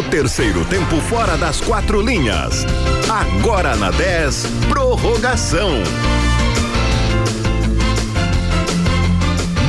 [0.00, 2.64] O terceiro tempo fora das quatro linhas.
[3.06, 5.68] Agora na 10, prorrogação.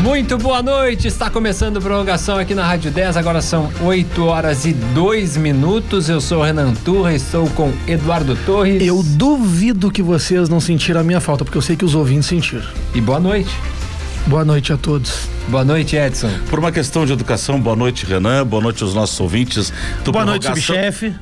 [0.01, 4.63] Muito boa noite, está começando a prorrogação aqui na Rádio 10, agora são 8 horas
[4.63, 6.07] e 2 minutos.
[6.07, 8.81] Eu sou o Renan Turra, estou com Eduardo Torres.
[8.81, 12.29] Eu duvido que vocês não sentiram a minha falta, porque eu sei que os ouvintes
[12.29, 12.63] sentiram.
[12.95, 13.51] E boa noite.
[14.27, 15.27] Boa noite a todos.
[15.47, 16.29] Boa noite, Edson.
[16.49, 18.45] Por uma questão de educação, boa noite, Renan.
[18.45, 19.73] Boa noite aos nossos ouvintes.
[20.03, 21.13] Do boa noite, subchefe.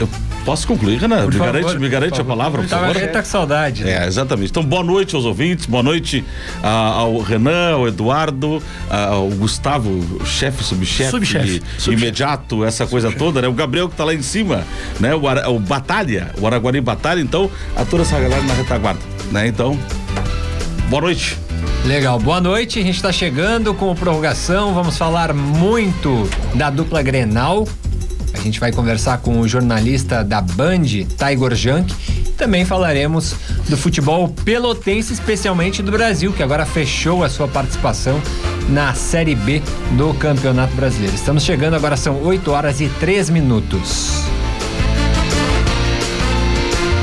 [0.00, 0.08] Eu
[0.46, 1.24] Posso concluir, Renan?
[1.24, 2.96] Por me favor, garante, me garante a palavra, por favor.
[2.96, 3.82] Ele tá com saudade.
[3.82, 4.04] Né?
[4.04, 4.50] É, exatamente.
[4.50, 6.24] Então, boa noite aos ouvintes, boa noite
[6.62, 13.42] uh, ao Renan, ao Eduardo, uh, ao Gustavo, chefe, subchefe, subchefe imediato, essa coisa toda,
[13.42, 13.48] né?
[13.48, 14.62] O Gabriel que tá lá em cima,
[15.00, 15.16] né?
[15.16, 19.00] O, Ara, o Batalha, o Araguari Batalha, então, a toda essa galera na retaguarda,
[19.32, 19.48] né?
[19.48, 19.76] Então,
[20.88, 21.45] boa noite.
[21.86, 22.80] Legal, boa noite.
[22.80, 24.74] A gente está chegando com prorrogação.
[24.74, 27.66] Vamos falar muito da dupla Grenal,
[28.34, 31.94] a gente vai conversar com o jornalista da Band, Tiger Junk.
[32.36, 33.36] Também falaremos
[33.68, 38.20] do futebol pelotense, especialmente do Brasil, que agora fechou a sua participação
[38.68, 39.62] na Série B
[39.96, 41.14] do Campeonato Brasileiro.
[41.14, 44.35] Estamos chegando, agora são 8 horas e 3 minutos.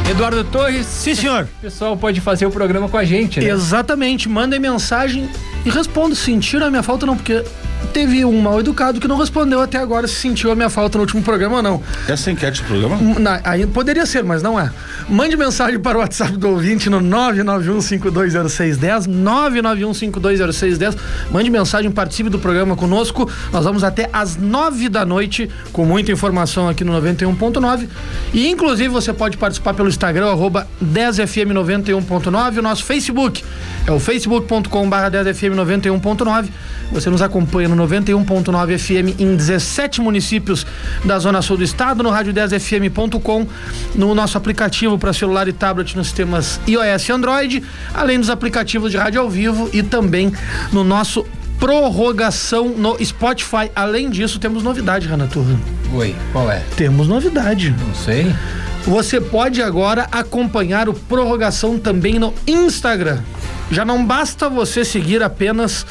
[0.10, 0.86] Eduardo Torres.
[0.86, 1.48] Sim, senhor.
[1.60, 3.50] O pessoal pode fazer o programa com a gente, né?
[3.50, 4.30] Exatamente.
[4.30, 5.30] Mandem mensagem
[5.66, 6.16] e respondo.
[6.16, 7.44] Sentiram a minha falta não, porque
[7.92, 11.04] teve um mal educado que não respondeu até agora se sentiu a minha falta no
[11.04, 11.84] último programa ou não.
[12.08, 12.98] Essa enquete do programa?
[13.20, 14.72] Na, aí poderia ser, mas não é.
[15.10, 20.96] Mande mensagem para o WhatsApp do ouvinte no 991520610, 991520610.
[21.32, 23.30] Mande mensagem, participe do programa conosco.
[23.52, 27.88] Nós vamos até às 9 da noite com muita informação aqui no 91.9.
[28.34, 33.44] E inclusive você pode participar pelo Instagram, arroba 10fm91.9, o nosso Facebook.
[33.86, 36.50] É o facebook.com/barra 10fm91.9.
[36.92, 40.66] Você nos acompanha no 91.9 FM em 17 municípios
[41.04, 43.48] da Zona Sul do Estado, no rádio10fm.com,
[43.96, 47.64] no nosso aplicativo para celular e tablet nos sistemas iOS e Android,
[47.94, 50.32] além dos aplicativos de rádio ao vivo e também
[50.72, 51.26] no nosso
[51.60, 53.72] prorrogação no Spotify.
[53.76, 55.58] Além disso, temos novidade, Renan Turra.
[55.94, 56.62] Oi, qual é?
[56.76, 57.74] Temos novidade.
[57.80, 58.34] Não sei.
[58.86, 63.22] Você pode agora acompanhar o prorrogação também no Instagram.
[63.72, 65.86] Já não basta você seguir apenas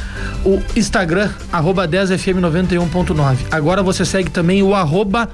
[0.44, 3.38] o Instagram, arroba 10fm91.9.
[3.50, 5.30] Agora você segue também o arroba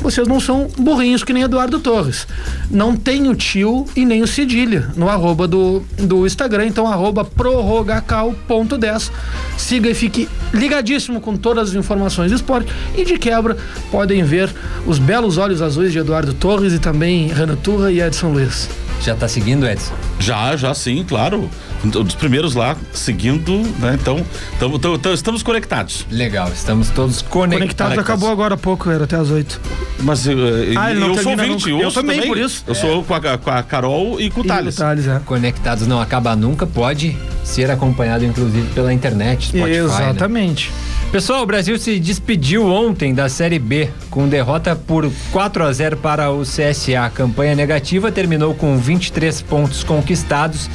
[0.00, 2.26] vocês não são burrinhos que nem Eduardo Torres.
[2.70, 7.24] Não tem o tio e nem o cedilha no arroba do, do Instagram, então arroba
[7.24, 9.10] prorrogacal.10.
[9.56, 13.56] Siga e fique ligadíssimo com todas as informações do esporte e de quebra
[13.90, 14.52] podem ver
[14.86, 18.68] os belos olhos azuis de Eduardo Torres e também Renan Turra e Edson Luiz.
[19.00, 19.94] Já está seguindo, Edson?
[20.18, 21.48] Já, já sim, claro
[21.84, 23.96] dos primeiros lá, seguindo, né?
[24.00, 24.24] Então,
[24.58, 26.06] tamo, tamo, tamo, estamos conectados.
[26.10, 27.58] Legal, estamos todos conectados.
[27.58, 29.60] Conectados acabou agora há pouco, era até as oito.
[30.00, 30.30] Mas uh,
[30.76, 32.64] ah, eu sou ouvinte, eu, eu também, também, por isso.
[32.66, 32.76] Eu é.
[32.76, 34.74] sou com a, com a, Carol e com o Thales.
[34.76, 35.20] O Thales é.
[35.24, 39.70] Conectados não acaba nunca, pode ser acompanhado inclusive pela internet, Spotify.
[39.70, 39.78] Né?
[39.78, 40.70] Exatamente.
[40.70, 40.76] Né?
[41.10, 45.96] Pessoal, o Brasil se despediu ontem da Série B com derrota por 4 a 0
[45.96, 47.06] para o CSA.
[47.06, 50.68] A campanha negativa terminou com 23 pontos conquistados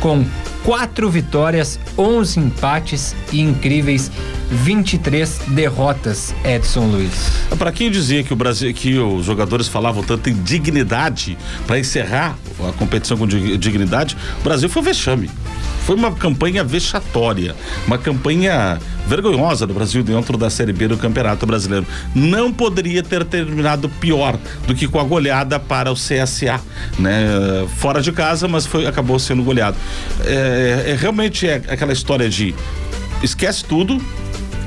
[0.00, 0.24] com
[0.64, 4.10] quatro vitórias, 11 empates e incríveis
[4.50, 7.30] 23 derrotas, Edson Luiz.
[7.58, 11.36] Para quem dizia que o Brasil, que os jogadores falavam tanto em dignidade
[11.66, 12.36] para encerrar
[12.68, 15.30] a competição com dignidade, o Brasil foi vexame.
[15.86, 17.54] Foi uma campanha vexatória,
[17.86, 18.76] uma campanha
[19.06, 21.86] vergonhosa do Brasil dentro da Série B do Campeonato Brasileiro.
[22.12, 24.36] Não poderia ter terminado pior
[24.66, 26.60] do que com a goleada para o CSA,
[26.98, 27.24] né?
[27.76, 29.76] Fora de casa, mas foi acabou sendo goleado.
[30.24, 32.52] É, é realmente é aquela história de
[33.22, 34.02] esquece tudo,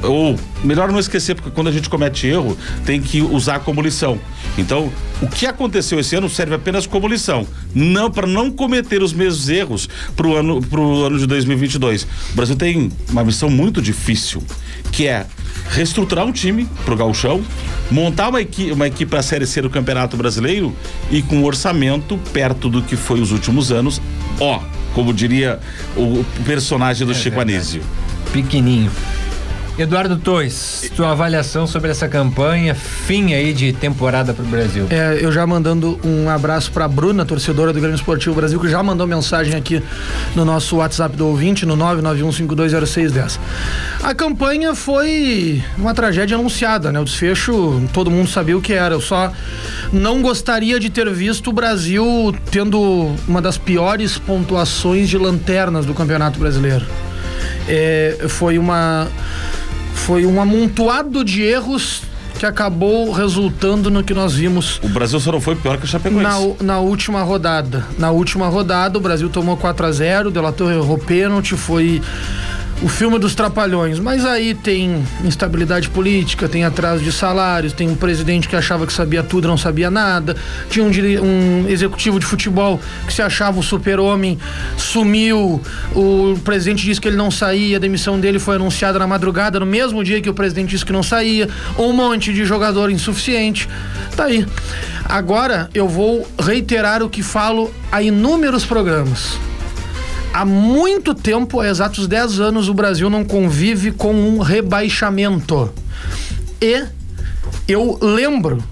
[0.02, 4.18] ou melhor não esquecer, porque quando a gente comete erro, tem que usar como lição.
[4.58, 4.90] Então,
[5.22, 9.50] o que aconteceu esse ano serve apenas como lição, não para não cometer os mesmos
[9.50, 12.04] erros para o ano, pro ano de 2022.
[12.04, 14.42] O Brasil tem uma missão muito difícil,
[14.92, 15.26] que é
[15.70, 17.42] reestruturar um time pro gauchão,
[17.92, 20.74] montar uma equipe, uma equipe para a Série C do Campeonato Brasileiro
[21.12, 24.02] e com um orçamento perto do que foi os últimos anos,
[24.40, 24.62] ó,
[24.94, 25.60] como diria
[25.96, 27.82] o personagem do é Chico Anísio.
[28.32, 28.92] Pequenininho.
[29.80, 34.88] Eduardo Torres, sua avaliação sobre essa campanha, fim aí de temporada para o Brasil.
[34.90, 38.84] É, eu já mandando um abraço para Bruna, torcedora do Grêmio Esportivo Brasil, que já
[38.84, 39.82] mandou mensagem aqui
[40.36, 43.40] no nosso WhatsApp do ouvinte, no 991520610.
[44.04, 47.00] A campanha foi uma tragédia anunciada, né?
[47.00, 48.96] O desfecho, todo mundo sabia o que era.
[48.96, 49.32] Eu só
[49.94, 55.94] não gostaria de ter visto o Brasil tendo uma das piores pontuações de lanternas do
[55.94, 56.86] Campeonato Brasileiro.
[57.66, 59.08] É, foi uma
[60.06, 62.02] foi um amontoado de erros
[62.38, 64.80] que acabou resultando no que nós vimos.
[64.82, 66.24] O Brasil só não foi pior que o Chapecoense.
[66.24, 67.86] Na, na última rodada.
[67.98, 72.02] Na última rodada, o Brasil tomou 4 a 0 Delator errou pênalti, foi
[72.82, 74.00] o filme dos trapalhões.
[74.00, 78.94] Mas aí tem instabilidade política, tem atraso de salários, tem um presidente que achava que
[78.94, 80.36] sabia tudo, não sabia nada,
[80.70, 84.38] tinha um, um executivo de futebol que se achava o super-homem,
[84.78, 85.62] sumiu,
[85.96, 89.66] o presidente disse que ele não saía, a demissão dele foi anunciada na madrugada, no
[89.66, 93.68] mesmo dia que o presidente disse que não saía, um monte de jogador insuficiente.
[94.16, 94.46] Tá aí.
[95.06, 99.49] Agora eu vou reiterar o que falo a inúmeros programas
[100.34, 105.72] há muito tempo, há exatos 10 anos, o Brasil não convive com um rebaixamento.
[106.62, 106.86] E
[107.68, 108.64] eu lembro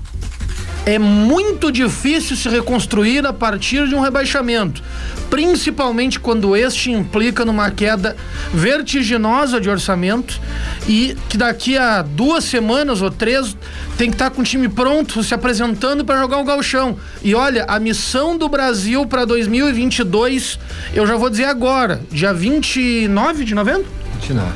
[0.88, 4.81] é muito difícil se reconstruir a partir de um rebaixamento,
[5.30, 8.16] principalmente quando este implica numa queda
[8.54, 10.39] vertiginosa de orçamento
[10.88, 13.54] e que daqui a duas semanas ou três
[13.98, 16.98] tem que estar com o time pronto, se apresentando para jogar o galchão.
[17.22, 20.57] E olha, a missão do Brasil para 2022,
[20.94, 23.86] eu já vou dizer agora, dia 29 de novembro?
[24.22, 24.51] 29.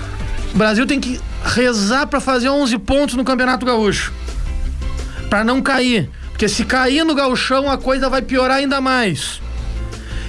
[0.55, 4.13] O Brasil tem que rezar para fazer 11 pontos no Campeonato Gaúcho.
[5.29, 6.09] Para não cair.
[6.41, 9.39] Porque se cair no galchão, a coisa vai piorar ainda mais.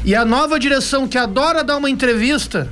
[0.04, 2.70] E a nova direção que adora dar uma entrevista,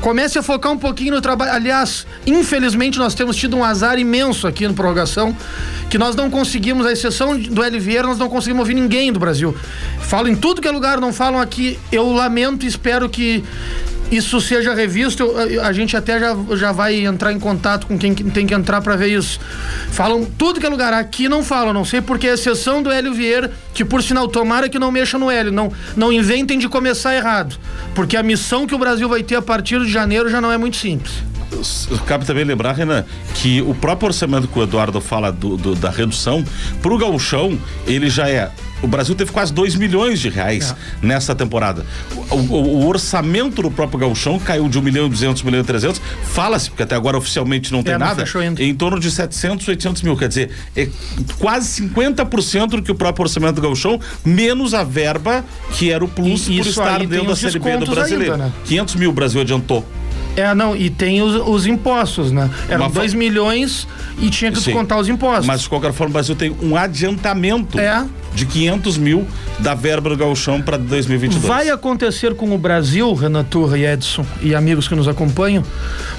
[0.00, 1.52] comece a focar um pouquinho no trabalho.
[1.52, 5.36] Aliás, infelizmente nós temos tido um azar imenso aqui no prorrogação,
[5.90, 7.78] que nós não conseguimos, à exceção do L.
[7.78, 9.54] Vieira, nós não conseguimos ouvir ninguém do Brasil.
[10.00, 11.78] Falam em tudo que é lugar, não falam aqui.
[11.92, 13.44] Eu lamento e espero que
[14.10, 15.32] isso seja revisto.
[15.62, 18.96] A gente até já, já vai entrar em contato com quem tem que entrar para
[18.96, 19.38] ver isso.
[19.92, 20.92] Falam tudo que é lugar.
[20.92, 24.68] Aqui não falam, não sei porque, a exceção do Hélio Vieira, que por sinal, tomara
[24.68, 25.52] que não mexa no Hélio.
[25.52, 27.56] Não, não inventem de começar errado.
[27.94, 30.58] Porque a missão que o Brasil vai ter a partir de janeiro já não é
[30.58, 31.12] muito simples.
[32.06, 33.04] Cabe também lembrar, Renan,
[33.34, 36.44] que o próprio orçamento que o Eduardo fala do, do da redução,
[36.80, 38.50] para o gauchão, ele já é
[38.82, 41.06] o Brasil teve quase 2 milhões de reais é.
[41.06, 41.84] nessa temporada.
[42.30, 45.60] O, o, o, orçamento do próprio Gauchão caiu de 1 milhão e 200, 1 milhão
[45.60, 46.00] e 300.
[46.24, 48.24] Fala-se, porque até agora oficialmente não tem é, nada,
[48.58, 50.16] em torno de 700, 800 mil.
[50.16, 50.88] Quer dizer, é
[51.38, 56.08] quase 50% do que o próprio orçamento do Gauchão, menos a verba que era o
[56.08, 58.34] plus e por estar dentro da Série B do brasileiro.
[58.34, 58.52] Ainda, né?
[58.64, 59.84] 500 mil o Brasil adiantou.
[60.40, 62.50] É, não, e tem os, os impostos, né?
[62.68, 63.86] Eram 2 milhões
[64.18, 64.66] e tinha que Sim.
[64.66, 65.46] descontar os impostos.
[65.46, 68.04] Mas de qualquer forma, o Brasil tem um adiantamento é.
[68.34, 69.26] de 500 mil
[69.58, 71.44] da verba do gauchão para 2022.
[71.44, 75.62] Vai acontecer com o Brasil, Renan Turra e Edson e amigos que nos acompanham,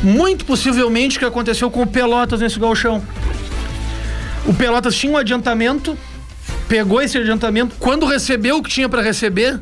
[0.04, 3.02] muito possivelmente que aconteceu com o Pelotas nesse gauchão.
[4.46, 5.98] O Pelotas tinha um adiantamento,
[6.68, 9.60] pegou esse adiantamento, quando recebeu o que tinha para receber,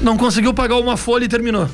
[0.00, 1.68] não conseguiu pagar uma folha e terminou.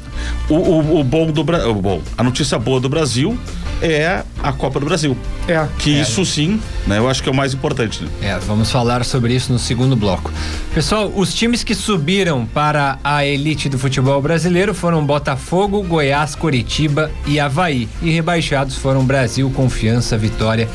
[0.49, 1.75] O, o, o bom do Brasil.
[1.75, 3.39] Bom, a notícia boa do Brasil
[3.83, 5.17] é a Copa do Brasil.
[5.51, 5.69] É.
[5.79, 6.03] Que é.
[6.03, 6.99] isso sim, né?
[6.99, 8.03] Eu acho que é o mais importante.
[8.03, 8.11] Né?
[8.23, 10.31] É, vamos falar sobre isso no segundo bloco.
[10.75, 17.11] Pessoal, os times que subiram para a elite do futebol brasileiro foram Botafogo, Goiás, Coritiba
[17.27, 17.89] e Havaí.
[18.03, 20.69] E rebaixados foram Brasil, Confiança, Vitória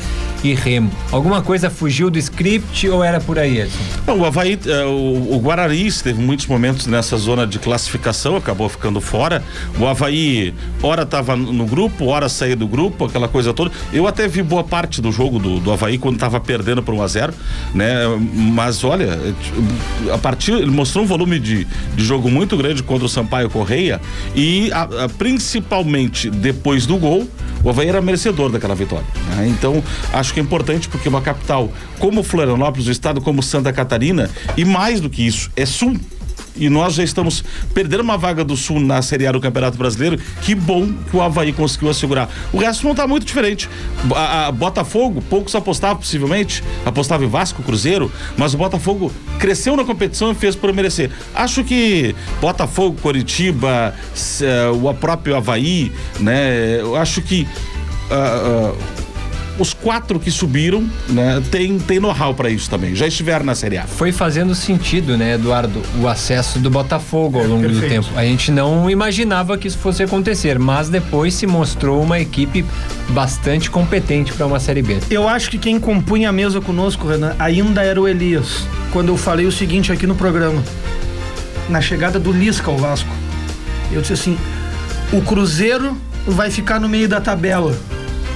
[0.44, 0.90] e Remo.
[1.10, 3.78] Alguma coisa fugiu do script ou era por aí, Edson?
[4.06, 8.68] Não, o Havaí, eh, o, o Guarani teve muitos momentos nessa zona de classificação, acabou
[8.68, 9.42] ficando fora.
[9.78, 13.70] O Havaí, ora estava no grupo, ora saiu do grupo, aquela coisa toda.
[13.92, 17.02] Eu até vi boa parte do jogo do, do Havaí quando estava perdendo por 1
[17.02, 17.34] a 0
[17.74, 17.94] né?
[18.52, 19.18] Mas olha,
[20.12, 24.00] a partir, ele mostrou um volume de, de jogo muito grande contra o Sampaio Correia
[24.34, 27.28] e a, a, principalmente depois do gol,
[27.62, 29.06] o Havaí era merecedor daquela vitória.
[29.30, 29.48] Né?
[29.48, 29.82] Então,
[30.12, 34.64] acho que é importante porque uma capital como Florianópolis, o estado como Santa Catarina, e
[34.64, 35.96] mais do que isso, é sul
[36.56, 37.44] e nós já estamos
[37.74, 40.18] perdendo uma vaga do Sul na Série A do Campeonato Brasileiro.
[40.42, 42.28] Que bom que o Havaí conseguiu assegurar.
[42.52, 43.68] O resto não está muito diferente.
[44.14, 49.84] A, a, Botafogo, poucos apostavam possivelmente, apostavam em Vasco, Cruzeiro, mas o Botafogo cresceu na
[49.84, 51.10] competição e fez por merecer.
[51.34, 53.94] Acho que Botafogo, Coritiba,
[54.72, 56.80] uh, o próprio Havaí, né?
[56.80, 57.46] Eu acho que
[58.10, 59.05] uh, uh,
[59.58, 62.94] os quatro que subiram, né, tem, tem know-how para isso também.
[62.94, 63.84] Já estiveram na Série A.
[63.84, 68.08] Foi fazendo sentido, né, Eduardo, o acesso do Botafogo ao longo do tempo.
[68.16, 72.64] A gente não imaginava que isso fosse acontecer, mas depois se mostrou uma equipe
[73.10, 74.98] bastante competente para uma Série B.
[75.10, 78.66] Eu acho que quem compunha a mesa conosco, Renan, ainda era o Elias.
[78.92, 80.62] Quando eu falei o seguinte aqui no programa,
[81.68, 83.10] na chegada do Lisca ao Vasco,
[83.90, 84.38] eu disse assim:
[85.12, 85.96] o Cruzeiro
[86.26, 87.76] vai ficar no meio da tabela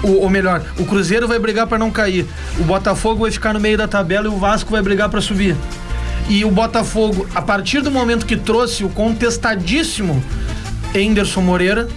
[0.03, 2.27] o, ou melhor, o Cruzeiro vai brigar para não cair.
[2.59, 5.57] O Botafogo vai ficar no meio da tabela e o Vasco vai brigar para subir.
[6.29, 10.23] E o Botafogo, a partir do momento que trouxe o contestadíssimo
[10.95, 11.89] Enderson Moreira,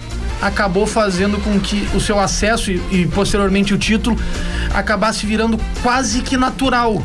[0.42, 4.18] acabou fazendo com que o seu acesso e, e posteriormente o título
[4.74, 7.02] acabasse virando quase que natural.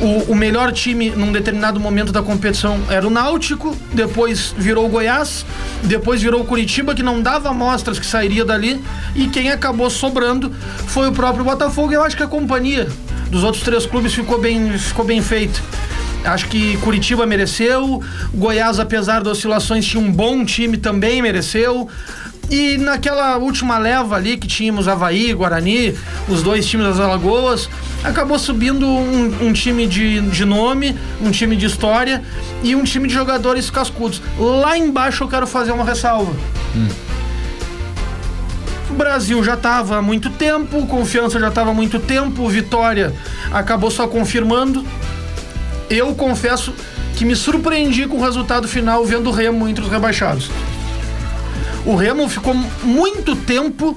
[0.00, 4.88] O, o, melhor time num determinado momento da competição era o Náutico, depois virou o
[4.88, 5.46] Goiás,
[5.82, 8.78] depois virou o Curitiba, que não dava amostras que sairia dali,
[9.14, 10.52] e quem acabou sobrando
[10.86, 11.92] foi o próprio Botafogo.
[11.92, 12.86] Eu acho que a companhia
[13.30, 15.60] dos outros três clubes ficou bem, ficou bem feita.
[16.24, 18.02] Acho que Curitiba mereceu,
[18.34, 21.88] Goiás, apesar das oscilações, tinha um bom time também, mereceu.
[22.50, 25.94] E naquela última leva ali que tínhamos Havaí, Guarani,
[26.28, 27.68] os dois times das Alagoas,
[28.04, 32.22] acabou subindo um, um time de, de nome, um time de história
[32.62, 34.22] e um time de jogadores cascudos.
[34.38, 36.32] Lá embaixo eu quero fazer uma ressalva.
[36.76, 36.88] Hum.
[38.90, 43.12] O Brasil já estava há muito tempo, confiança já estava há muito tempo, Vitória
[43.52, 44.84] acabou só confirmando.
[45.90, 46.72] Eu confesso
[47.16, 50.50] que me surpreendi com o resultado final vendo o Remo entre os rebaixados.
[51.86, 52.52] O Remo ficou
[52.82, 53.96] muito tempo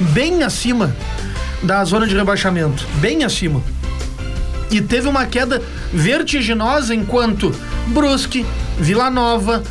[0.00, 0.94] bem acima
[1.62, 3.62] da zona de rebaixamento, bem acima.
[4.72, 7.54] E teve uma queda vertiginosa enquanto
[7.86, 8.44] Brusque,
[8.76, 9.62] Vila Nova,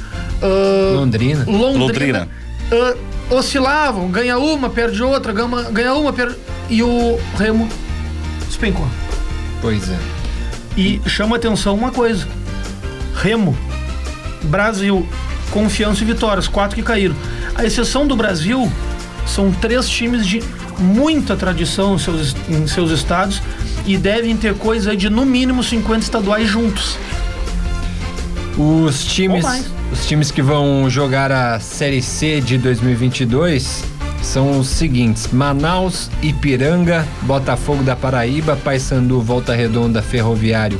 [0.41, 2.29] uh, Londrina, Londrina, Londrina.
[2.71, 6.37] Uh, oscilavam, ganha uma, perde outra, ganha, ganha uma, perde
[6.69, 7.67] e o Remo
[8.47, 8.87] despencou.
[9.61, 9.97] Pois é.
[10.77, 12.25] E chama atenção uma coisa:
[13.15, 13.57] Remo,
[14.43, 15.05] Brasil,
[15.51, 17.15] Confiança e Vitórias, quatro que caíram.
[17.55, 18.71] A exceção do Brasil,
[19.29, 20.41] são três times de
[20.79, 23.41] muita tradição em seus, em seus estados
[23.85, 26.97] e devem ter coisa de no mínimo 50 estaduais juntos.
[28.57, 29.45] Os times,
[29.91, 33.83] os times que vão jogar a Série C de 2022
[34.21, 40.79] são os seguintes: Manaus, Ipiranga, Botafogo da Paraíba, Paysandu, Volta Redonda, Ferroviário,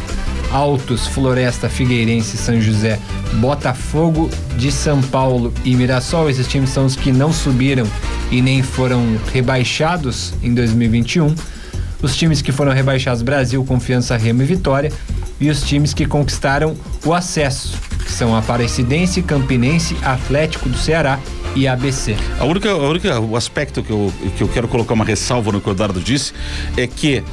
[0.51, 2.99] Altos, Floresta, Figueirense, São José,
[3.33, 6.29] Botafogo de São Paulo e Mirassol.
[6.29, 7.85] Esses times são os que não subiram
[8.31, 11.33] e nem foram rebaixados em 2021.
[12.01, 14.91] Os times que foram rebaixados: Brasil, Confiança, Remo e Vitória.
[15.39, 21.17] E os times que conquistaram o acesso, que são Aparecidense, Campinense, Atlético do Ceará
[21.55, 22.15] e ABC.
[22.37, 25.61] A única, a única o aspecto que eu, que eu quero colocar uma ressalva no
[25.61, 26.33] que o Eduardo disse
[26.75, 27.23] é que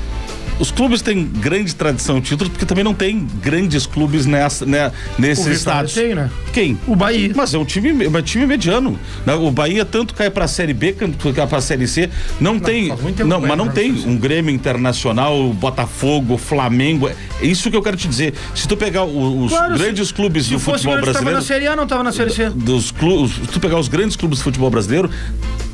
[0.59, 4.91] os clubes têm grande tradição de títulos, porque também não tem grandes clubes nessa, né,
[5.19, 5.93] nesses estados.
[5.95, 6.31] tem, né?
[6.53, 6.79] Quem?
[6.87, 7.33] O Bahia.
[7.35, 8.99] Mas é um time, é um time mediano.
[9.25, 9.35] Né?
[9.35, 12.09] O Bahia tanto cai para a Série B quanto cai para a Série C.
[12.41, 12.89] Não, não tem.
[13.27, 17.09] Não, mas não tem um Grêmio Internacional, Botafogo, Flamengo.
[17.09, 18.35] É isso que eu quero te dizer.
[18.55, 21.25] Se tu pegar os claro, grandes se, clubes se do futebol brasileiro.
[21.25, 22.51] Tava na Série A, não estava na Série C.
[22.51, 25.11] Dos clubes, se tu pegar os grandes clubes do futebol brasileiro,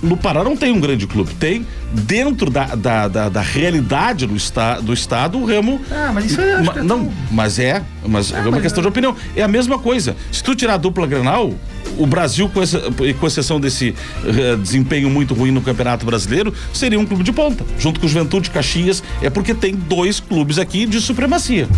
[0.02, 1.32] no Pará não tem um grande clube.
[1.35, 5.80] Tem dentro da, da, da, da realidade do, esta, do estado o Remo.
[5.90, 6.61] Ah, mas isso é.
[6.61, 7.82] Ma, não, mas é.
[8.06, 8.82] Mas ah, é uma mas questão é...
[8.82, 9.14] de opinião.
[9.37, 10.16] É a mesma coisa.
[10.32, 11.54] Se tu tirar a dupla Granal,
[11.97, 12.80] o Brasil, com, essa,
[13.18, 17.64] com exceção desse uh, desempenho muito ruim no Campeonato Brasileiro, seria um clube de ponta.
[17.78, 21.68] Junto com o Juventude Caxias, é porque tem dois clubes aqui de supremacia.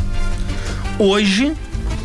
[0.98, 1.52] Hoje,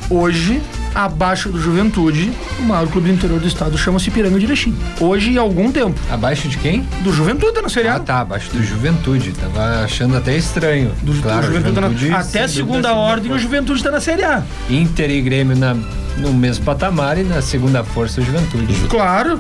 [0.10, 0.62] hoje,
[0.94, 4.76] abaixo do Juventude, o maior clube do interior do estado chama-se Piranga de Erechim.
[5.00, 6.00] Hoje, há algum tempo.
[6.10, 6.82] Abaixo de quem?
[7.02, 7.96] Do Juventude na Série A.
[7.96, 9.32] Ah, tá, abaixo do Juventude.
[9.32, 10.92] Tava achando até estranho.
[11.02, 12.20] Do, claro, do Juventude, Juventude na...
[12.20, 14.44] Até segunda ordem, o Juventude está na Série A.
[14.70, 15.76] Inter e Grêmio na,
[16.18, 18.74] no mesmo patamar e na segunda força o Juventude.
[18.88, 19.40] Claro.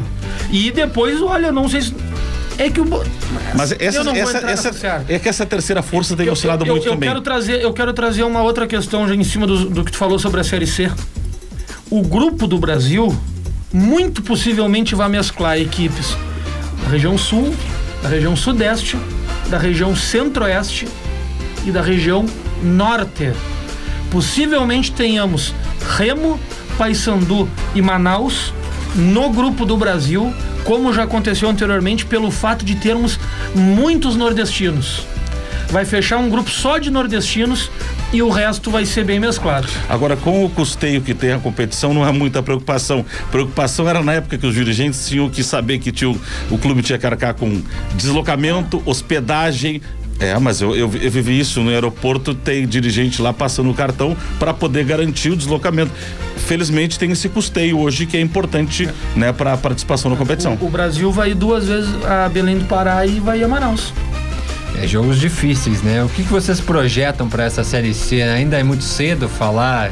[0.52, 1.94] E depois, olha, não sei se
[2.58, 2.86] é que o.
[3.56, 4.38] Mas essa, essa,
[4.72, 7.10] essa é que essa terceira força tem oscilado muito eu também.
[7.10, 9.98] Quero trazer, eu quero trazer uma outra questão já em cima do, do que tu
[9.98, 10.92] falou sobre a Série C
[11.90, 13.16] o grupo do Brasil
[13.74, 16.16] muito possivelmente vai mesclar equipes
[16.84, 17.54] da região sul,
[18.02, 18.98] da região sudeste,
[19.50, 20.88] da região centro-oeste
[21.66, 22.26] e da região
[22.64, 23.34] norte.
[24.12, 25.54] Possivelmente tenhamos
[25.98, 26.40] Remo,
[26.78, 28.54] Paysandu e Manaus
[28.96, 33.20] no grupo do Brasil, como já aconteceu anteriormente, pelo fato de termos
[33.56, 35.06] muitos nordestinos.
[35.72, 37.70] Vai fechar um grupo só de nordestinos
[38.12, 39.68] e o resto vai ser bem mesclado.
[39.88, 43.06] Agora, com o custeio que tem a competição, não é muita preocupação.
[43.32, 46.10] Preocupação era na época que os dirigentes tinham que saber que tinha,
[46.50, 47.62] o clube tinha que arcar com
[47.96, 49.82] deslocamento, hospedagem,
[50.20, 54.18] é, mas eu, eu, eu, vivi isso no aeroporto, tem dirigente lá passando o cartão
[54.38, 55.92] para poder garantir o deslocamento.
[56.36, 58.94] Felizmente tem esse custeio hoje que é importante, é.
[59.18, 60.58] né, para a participação na competição.
[60.60, 63.94] O, o, Brasil vai duas vezes a Belém do Pará e vai a Manaus.
[64.78, 66.04] É jogos difíceis, né?
[66.04, 68.22] O que, que vocês projetam para essa série C?
[68.22, 69.92] Ainda é muito cedo falar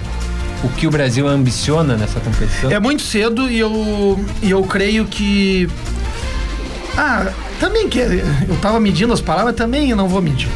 [0.63, 2.71] o que o Brasil ambiciona nessa competição?
[2.71, 5.69] É muito cedo e eu, e eu creio que.
[6.97, 10.49] Ah, também que eu tava medindo as palavras, também eu não vou medir.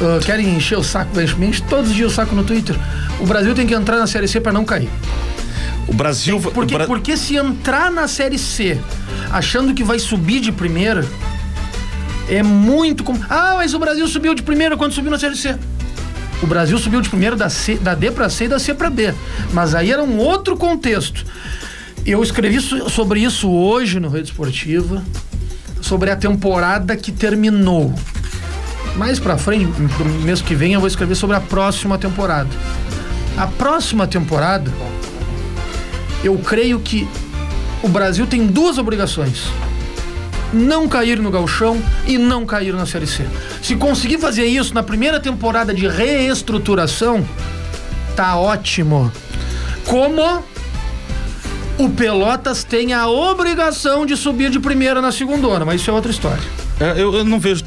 [0.00, 2.76] Uh, querem encher o saco, enche todos os dias o saco no Twitter.
[3.18, 4.88] O Brasil tem que entrar na Série C para não cair.
[5.86, 6.40] O Brasil.
[6.40, 6.86] Porque, o Bra...
[6.86, 8.78] porque se entrar na Série C
[9.30, 11.04] achando que vai subir de primeira,
[12.30, 13.02] é muito.
[13.02, 13.14] Com...
[13.28, 15.58] Ah, mas o Brasil subiu de primeira quando subiu na Série C.
[16.40, 18.88] O Brasil subiu de primeiro da, C, da D para C e da C para
[18.88, 19.12] B.
[19.52, 21.26] Mas aí era um outro contexto.
[22.06, 25.02] Eu escrevi sobre isso hoje no Rede Esportiva,
[25.82, 27.92] sobre a temporada que terminou.
[28.96, 32.48] Mais para frente, no mês que vem, eu vou escrever sobre a próxima temporada.
[33.36, 34.72] A próxima temporada,
[36.24, 37.06] eu creio que
[37.82, 39.50] o Brasil tem duas obrigações
[40.52, 43.24] não cair no galchão e não cair na Série C.
[43.62, 47.26] Se conseguir fazer isso na primeira temporada de reestruturação,
[48.16, 49.12] tá ótimo.
[49.86, 50.44] Como
[51.78, 56.10] o Pelotas tem a obrigação de subir de primeira na segunda, mas isso é outra
[56.10, 56.59] história.
[56.80, 57.62] É, eu, eu, não vejo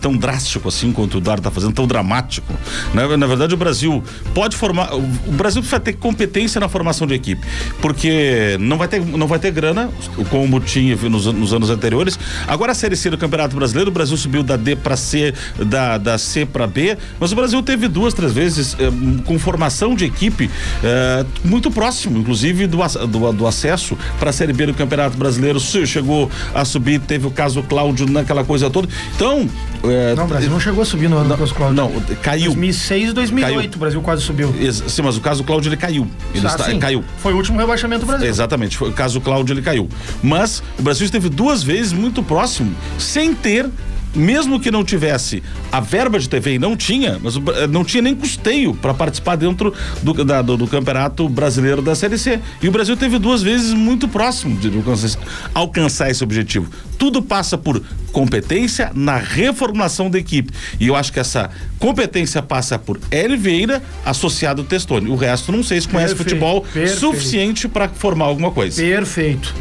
[0.00, 2.50] tão drástico assim quanto o Eduardo está fazendo, tão dramático.
[2.94, 3.16] Na, né?
[3.18, 4.02] na, verdade, o Brasil
[4.32, 4.94] pode formar.
[4.94, 7.46] O Brasil vai ter competência na formação de equipe,
[7.82, 9.90] porque não vai ter, não vai ter grana,
[10.30, 12.18] como tinha nos, nos anos anteriores.
[12.48, 15.98] Agora a Série C do Campeonato Brasileiro, o Brasil subiu da D para C, da,
[15.98, 18.90] da C para B, mas o Brasil teve duas, três vezes eh,
[19.26, 20.50] com formação de equipe
[20.82, 22.78] eh, muito próximo, inclusive do,
[23.08, 25.60] do, do acesso para a Série B do Campeonato Brasileiro.
[25.60, 28.88] Chegou a subir, teve o caso Cláudio naquela coisa coisa toda.
[29.14, 29.48] Então.
[29.84, 31.76] É, não, o Brasil não chegou a subir no ano do Cláudio.
[31.76, 31.92] Não,
[32.22, 32.46] caiu.
[32.46, 33.70] 2006 e 2008 caiu.
[33.74, 34.54] o Brasil quase subiu.
[34.72, 36.06] sim, mas o caso Cláudio ele caiu.
[36.34, 36.78] Ele ah, está, sim.
[36.78, 37.04] caiu.
[37.18, 38.26] Foi o último rebaixamento do Brasil.
[38.26, 38.78] Exatamente.
[38.78, 39.88] Foi, o caso Cláudio ele caiu.
[40.22, 43.68] Mas o Brasil esteve duas vezes muito próximo, sem ter
[44.14, 48.02] mesmo que não tivesse a verba de TV e não tinha, mas eh, não tinha
[48.02, 52.40] nem custeio para participar dentro do, da, do, do, Campeonato Brasileiro da Série C.
[52.62, 55.18] E o Brasil teve duas vezes muito próximo de alcançar,
[55.52, 56.70] alcançar esse objetivo.
[56.98, 60.52] Tudo passa por competência na reformulação da equipe.
[60.78, 65.10] E eu acho que essa competência passa por Hélio Vieira associado ao Testoni.
[65.10, 67.00] O resto não sei se conhece perfeito, futebol perfeito.
[67.00, 68.80] suficiente para formar alguma coisa.
[68.80, 69.54] Perfeito.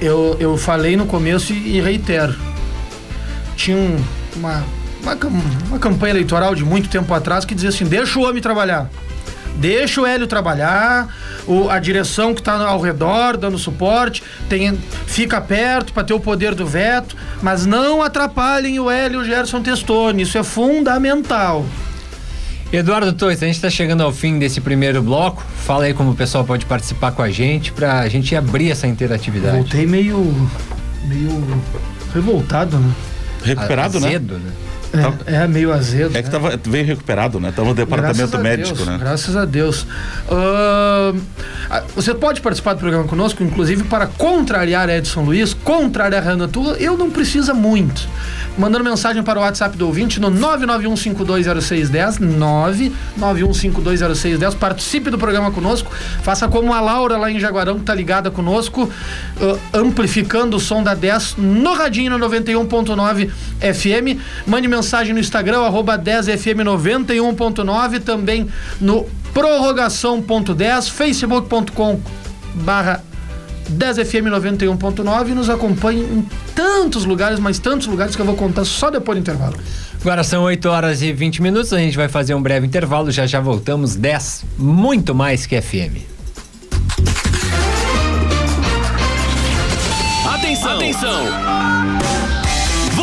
[0.00, 2.34] Eu, eu falei no começo e, e reitero
[3.60, 4.02] tinha um,
[4.36, 4.64] uma,
[5.02, 5.18] uma,
[5.68, 8.90] uma campanha eleitoral de muito tempo atrás que dizia assim: deixa o homem trabalhar.
[9.56, 11.14] Deixa o Hélio trabalhar,
[11.46, 16.20] o, a direção que está ao redor dando suporte, tem, fica perto para ter o
[16.20, 21.66] poder do veto, mas não atrapalhem o Hélio e o Gerson Testoni, isso é fundamental.
[22.72, 25.44] Eduardo Torres, a gente está chegando ao fim desse primeiro bloco.
[25.66, 28.86] Fala aí como o pessoal pode participar com a gente para a gente abrir essa
[28.86, 29.56] interatividade.
[29.56, 30.48] Voltei meio,
[31.06, 31.62] meio
[32.14, 32.94] revoltado, né?
[33.42, 34.44] Recuperado, azedo, né?
[34.46, 34.52] né?
[35.26, 36.16] É, é, meio azedo.
[36.16, 36.32] É que né?
[36.32, 37.52] tava, veio recuperado, né?
[37.54, 38.98] Tava no departamento médico, Deus, né?
[38.98, 39.86] Graças a Deus.
[40.28, 41.18] Uh,
[41.94, 46.76] você pode participar do programa conosco, inclusive para contrariar Edson Luiz, contrariar Renan Tula.
[46.78, 48.08] Eu não precisa muito
[48.58, 52.18] mandando mensagem para o WhatsApp do ouvinte no 991520610,
[53.18, 54.56] 991520610.
[54.56, 55.90] Participe do programa conosco.
[56.22, 58.90] Faça como a Laura lá em Jaguarão, que tá ligada conosco, uh,
[59.72, 64.18] amplificando o som da 10 no radinho no 91.9 FM.
[64.46, 64.79] Mande mensagem
[65.12, 68.48] no Instagram, arroba 10fm91.9, também
[68.80, 72.00] no prorrogação.10, facebook.com
[72.54, 73.02] barra
[73.70, 78.64] 10FM 91.9 e nos acompanhe em tantos lugares, mas tantos lugares que eu vou contar
[78.64, 79.56] só depois do intervalo.
[80.00, 83.26] Agora são 8 horas e 20 minutos, a gente vai fazer um breve intervalo, já
[83.26, 86.02] já voltamos 10, muito mais que FM.
[90.26, 90.76] Atenção!
[90.76, 91.79] Atenção!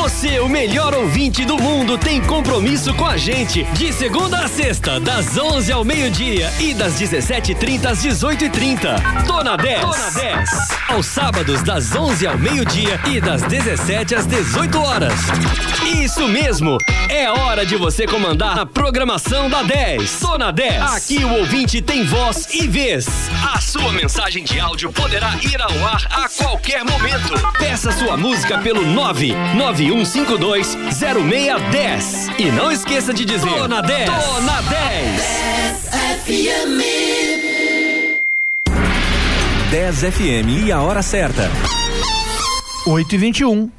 [0.07, 3.65] Você, o melhor ouvinte do mundo, tem compromisso com a gente.
[3.73, 9.25] De segunda a sexta, das 11 ao meio-dia e das 17h30 às 18h30.
[9.27, 9.81] Tô na 10.
[9.81, 10.49] Tô na 10.
[10.87, 15.13] Aos sábados, das 11 ao meio-dia e das 17 às 18 horas.
[16.01, 16.77] Isso mesmo.
[17.09, 20.19] É hora de você comandar a programação da 10.
[20.21, 20.83] Tô na 10.
[20.83, 23.07] Aqui o ouvinte tem voz e vez.
[23.53, 27.33] A sua mensagem de áudio poderá ir ao ar a qualquer momento.
[27.59, 32.39] Peça sua música pelo 991 3152-0610.
[32.39, 34.09] E não esqueça de dizer: Tô na 10!
[34.09, 35.21] Tô na 10!
[35.41, 35.89] 10
[36.23, 36.81] FM.
[39.71, 41.51] 10 FM e a hora certa.
[42.85, 43.71] 8 e 21 Black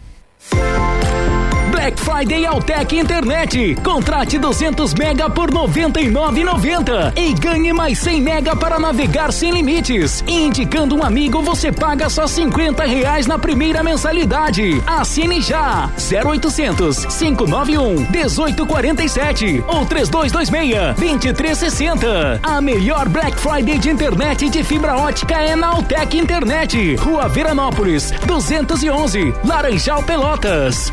[2.08, 3.76] Friday Altec Internet.
[3.84, 10.24] Contrate 200 mega por 99,90 e ganhe mais 100 mega para navegar sem limites.
[10.26, 14.82] Indicando um amigo, você paga só 50 reais na primeira mensalidade.
[14.86, 22.40] Assine já 0800 591 1847 ou 3226 2360.
[22.42, 26.96] A melhor Black Friday de internet de fibra ótica é na Altec Internet.
[26.96, 30.90] Rua Veranópolis 211, Laranjal Pelotas.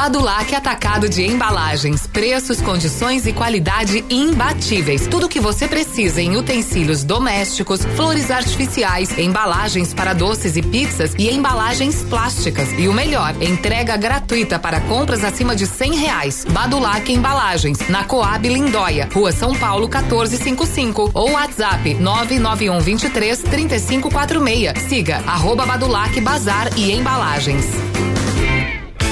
[0.00, 2.06] Badulac Atacado de Embalagens.
[2.06, 5.06] Preços, condições e qualidade imbatíveis.
[5.06, 11.12] Tudo o que você precisa em utensílios domésticos, flores artificiais, embalagens para doces e pizzas
[11.18, 12.70] e embalagens plásticas.
[12.78, 16.46] E o melhor, entrega gratuita para compras acima de cem reais.
[16.48, 24.82] Badulac Embalagens, na Coab Lindóia, Rua São Paulo 1455 ou WhatsApp 991 23 3546.
[24.82, 27.66] Siga arroba Badulac Bazar e Embalagens.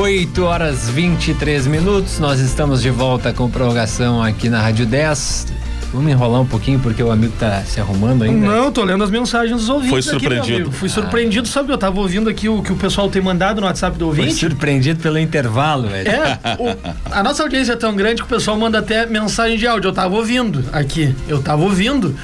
[0.00, 5.46] 8 horas 23 minutos, nós estamos de volta com prorrogação aqui na Rádio 10.
[5.90, 8.46] Vamos enrolar um pouquinho porque o amigo tá se arrumando ainda.
[8.46, 9.88] Não, tô lendo as mensagens dos ouvintes.
[9.88, 10.56] Foi aqui, meu surpreendido.
[10.68, 10.72] amigo.
[10.72, 11.72] Fui surpreendido, sabe?
[11.72, 14.34] Eu tava ouvindo aqui o que o pessoal tem mandado no WhatsApp do Foi ouvinte.
[14.38, 16.10] surpreendido pelo intervalo, velho.
[16.10, 16.76] É, o-
[17.10, 19.88] a nossa audiência é tão grande que o pessoal manda até mensagem de áudio.
[19.88, 22.14] Eu tava ouvindo aqui, eu tava ouvindo,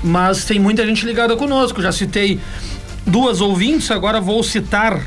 [0.00, 1.82] mas tem muita gente ligada conosco.
[1.82, 2.38] Já citei
[3.04, 5.00] duas ouvintes, agora vou citar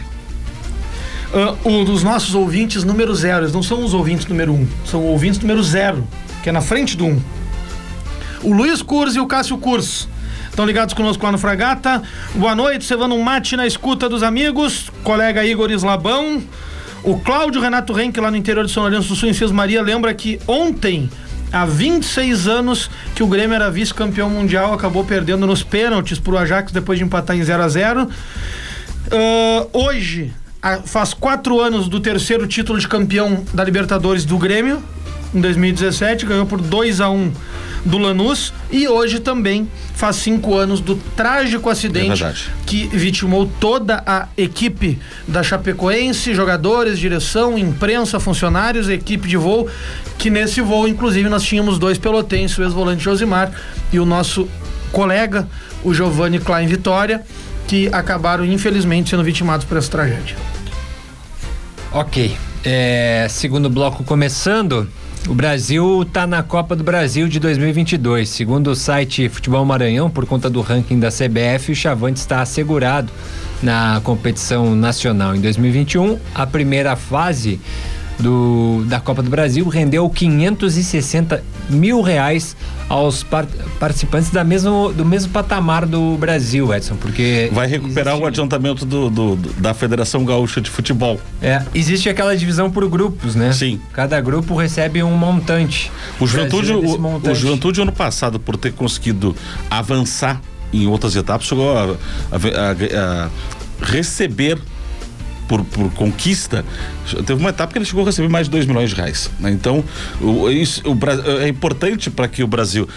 [1.34, 3.44] ah, um dos nossos ouvintes número zero.
[3.44, 6.08] Eles não são os ouvintes número um, são ouvintes número zero,
[6.42, 7.22] que é na frente do um.
[8.42, 10.10] O Luiz Curso e o Cássio Curso.
[10.50, 12.02] Estão ligados conosco lá no Fragata.
[12.36, 14.90] Boa noite, cevando um mate na escuta dos amigos.
[15.04, 16.42] Colega Igor Islabão.
[17.04, 19.82] O Cláudio Renato Renck, lá no interior de São Lourenço do Sul, em Cis Maria,
[19.82, 21.10] lembra que ontem,
[21.52, 26.74] há 26 anos, que o Grêmio era vice-campeão mundial, acabou perdendo nos pênaltis pro Ajax
[26.74, 28.10] depois de empatar em 0 a 0
[29.12, 30.34] Ah, hoje,
[30.86, 34.82] faz quatro anos do terceiro título de campeão da Libertadores do Grêmio,
[35.34, 37.32] em 2017, ganhou por 2 a 1
[37.86, 42.50] do Lanús e hoje também faz cinco anos do trágico acidente verdade.
[42.66, 49.70] que vitimou toda a equipe da Chapecoense, jogadores, direção, imprensa, funcionários, equipe de voo,
[50.18, 53.52] que nesse voo, inclusive, nós tínhamos dois pelotenses, o ex-volante Josimar
[53.94, 54.50] e o nosso
[54.92, 55.48] colega,
[55.84, 57.24] o Giovanni Klein Vitória,
[57.70, 60.36] que acabaram, infelizmente, sendo vitimados por essa tragédia.
[61.92, 62.36] Ok.
[62.66, 64.90] É, segundo bloco começando.
[65.28, 68.28] O Brasil está na Copa do Brasil de 2022.
[68.28, 73.12] Segundo o site Futebol Maranhão, por conta do ranking da CBF, o Chavante está assegurado
[73.62, 75.36] na competição nacional.
[75.36, 77.60] Em 2021, a primeira fase
[78.20, 82.56] do, da Copa do Brasil rendeu 560 mil reais
[82.90, 83.46] aos par-
[83.80, 88.86] participantes da mesmo, do mesmo patamar do Brasil, Edson, porque Vai recuperar o existe- adiantamento
[88.86, 91.20] do, do- da Federação Gaúcha de Futebol.
[91.42, 93.54] É, existe aquela divisão por grupos, né?
[93.54, 93.80] Sim.
[93.94, 95.92] Cada grupo recebe um montante.
[96.20, 97.40] O Juventude, é o, o montante.
[97.40, 99.36] Juventude ano passado, por ter conseguido
[99.70, 100.42] avançar
[100.74, 101.88] em outras etapas, chegou a, a-
[102.36, 103.30] a- a
[103.86, 104.60] receber
[105.50, 106.64] por, por conquista,
[107.26, 109.32] teve uma etapa que ele chegou a receber mais de 2 milhões de reais.
[109.40, 109.50] né?
[109.50, 109.84] Então,
[110.22, 110.98] o, isso, o
[111.42, 112.88] é importante para que o Brasil.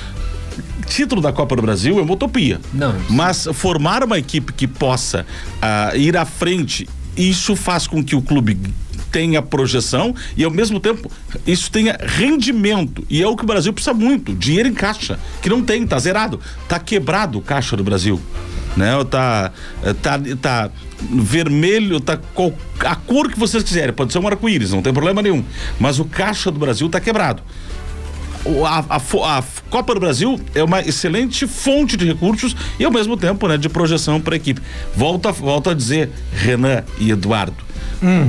[0.86, 2.60] Título da Copa do Brasil é uma utopia.
[2.74, 2.94] Não.
[3.08, 5.24] Mas formar uma equipe que possa
[5.62, 6.86] ah, ir à frente,
[7.16, 8.58] isso faz com que o clube
[9.10, 11.10] tenha projeção e ao mesmo tempo
[11.46, 15.50] isso tenha rendimento e é o que o Brasil precisa muito dinheiro em caixa que
[15.50, 18.18] não tem tá zerado tá quebrado o caixa do Brasil
[18.76, 19.50] né tá
[20.02, 24.82] tá tá vermelho tá qual, a cor que vocês quiserem pode ser um arco-íris não
[24.82, 25.44] tem problema nenhum
[25.78, 27.42] mas o caixa do Brasil tá quebrado
[28.66, 33.16] a, a a Copa do Brasil é uma excelente fonte de recursos e ao mesmo
[33.16, 34.60] tempo né, de projeção para a equipe.
[34.96, 37.56] Volta, volta a dizer, Renan e Eduardo,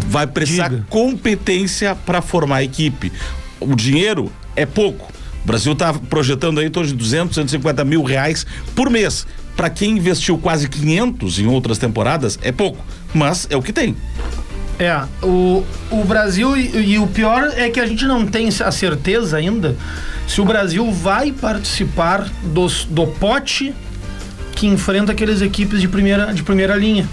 [0.07, 0.85] vai precisar diga.
[0.89, 3.11] competência para formar a equipe.
[3.59, 5.11] O dinheiro é pouco.
[5.43, 9.25] O Brasil está projetando aí em torno de 200, 150 mil reais por mês.
[9.55, 12.83] Para quem investiu quase 500 em outras temporadas, é pouco.
[13.13, 13.95] Mas é o que tem.
[14.79, 18.71] É, o, o Brasil, e, e o pior é que a gente não tem a
[18.71, 19.75] certeza ainda
[20.27, 23.73] se o Brasil vai participar dos, do pote
[24.55, 27.07] que enfrenta aquelas equipes de primeira, de primeira linha.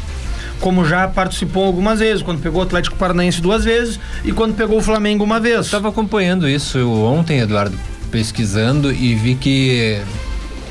[0.60, 4.78] Como já participou algumas vezes, quando pegou o Atlético Paranaense duas vezes e quando pegou
[4.78, 5.66] o Flamengo uma vez.
[5.66, 7.76] Estava acompanhando isso ontem, Eduardo,
[8.10, 10.00] pesquisando e vi que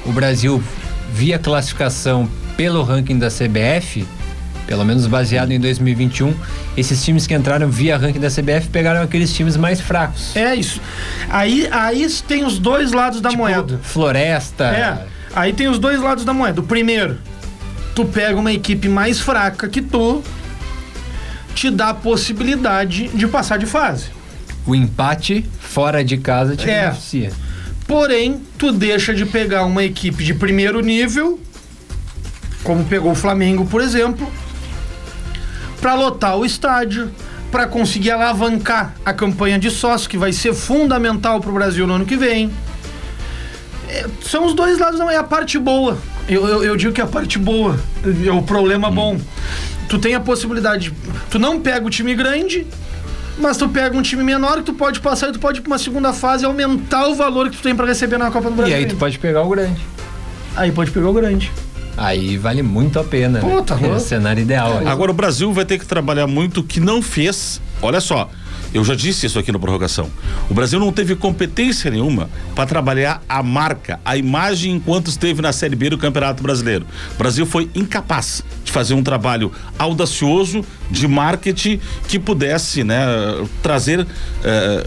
[0.05, 0.63] o Brasil,
[1.13, 4.05] via classificação pelo ranking da CBF,
[4.67, 6.33] pelo menos baseado em 2021,
[6.77, 10.35] esses times que entraram via ranking da CBF pegaram aqueles times mais fracos.
[10.35, 10.79] É isso.
[11.29, 13.79] Aí, aí tem os dois lados da Tipo, moeda.
[13.81, 14.65] Floresta.
[14.65, 16.61] É, aí tem os dois lados da moeda.
[16.61, 17.17] O primeiro,
[17.95, 20.21] tu pega uma equipe mais fraca que tu,
[21.55, 24.05] te dá a possibilidade de passar de fase.
[24.65, 26.81] O empate fora de casa te É.
[26.83, 27.31] beneficia.
[27.89, 31.39] Porém, tu deixa de pegar uma equipe de primeiro nível,
[32.63, 34.31] como pegou o Flamengo, por exemplo,
[35.81, 37.09] para lotar o estádio,
[37.51, 41.95] para conseguir alavancar a campanha de sócio, que vai ser fundamental para o Brasil no
[41.95, 42.51] ano que vem.
[43.87, 45.97] É, são os dois lados, não é a parte boa.
[46.27, 47.79] Eu, eu, eu digo que é a parte boa,
[48.23, 49.19] é o problema bom.
[49.89, 50.93] Tu tem a possibilidade,
[51.31, 52.67] tu não pega o time grande,
[53.39, 55.71] mas tu pega um time menor que tu pode passar e tu pode ir pra
[55.71, 58.55] uma segunda fase e aumentar o valor que tu tem pra receber na Copa do
[58.55, 58.75] Brasil.
[58.75, 59.79] E aí tu pode pegar o grande.
[60.55, 61.51] Aí pode pegar o grande.
[61.97, 63.39] Aí vale muito a pena.
[63.39, 63.63] Pô, né?
[63.65, 64.79] tá é o cenário ideal.
[64.79, 64.87] aí.
[64.87, 67.61] Agora o Brasil vai ter que trabalhar muito o que não fez.
[67.81, 68.29] Olha só,
[68.73, 70.09] eu já disse isso aqui na prorrogação.
[70.49, 75.51] O Brasil não teve competência nenhuma para trabalhar a marca, a imagem enquanto esteve na
[75.51, 76.85] Série B do Campeonato Brasileiro.
[77.15, 83.05] O Brasil foi incapaz de fazer um trabalho audacioso de marketing que pudesse, né,
[83.61, 84.05] trazer
[84.43, 84.83] eh,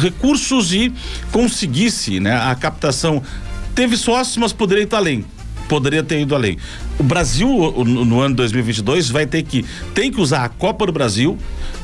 [0.00, 0.92] recursos e
[1.32, 3.22] conseguisse, né, a captação.
[3.74, 5.24] Teve sócios, mas poderia ir além
[5.68, 6.56] poderia ter ido além.
[6.98, 7.48] O Brasil,
[7.84, 11.36] no, no ano 2022, vai ter que tem que usar a Copa do Brasil,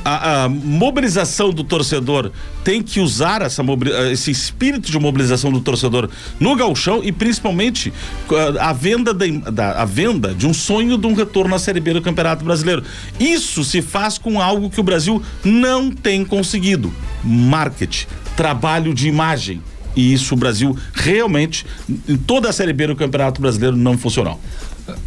[0.05, 2.31] a, a mobilização do torcedor
[2.65, 6.09] tem que usar essa eh, esse espírito de mobilização do torcedor
[6.41, 7.93] no gauchão e principalmente
[8.31, 11.59] eh, a venda da, im- da- a venda de um sonho de um retorno à
[11.59, 12.83] Série B do Campeonato Brasileiro.
[13.21, 16.93] Isso se faz com algo que o Brasil não tem conseguido:
[17.23, 19.61] marketing, trabalho de imagem.
[19.95, 21.67] E isso o Brasil realmente,
[22.09, 24.41] em toda a Série B do Campeonato Brasileiro, não funcionou.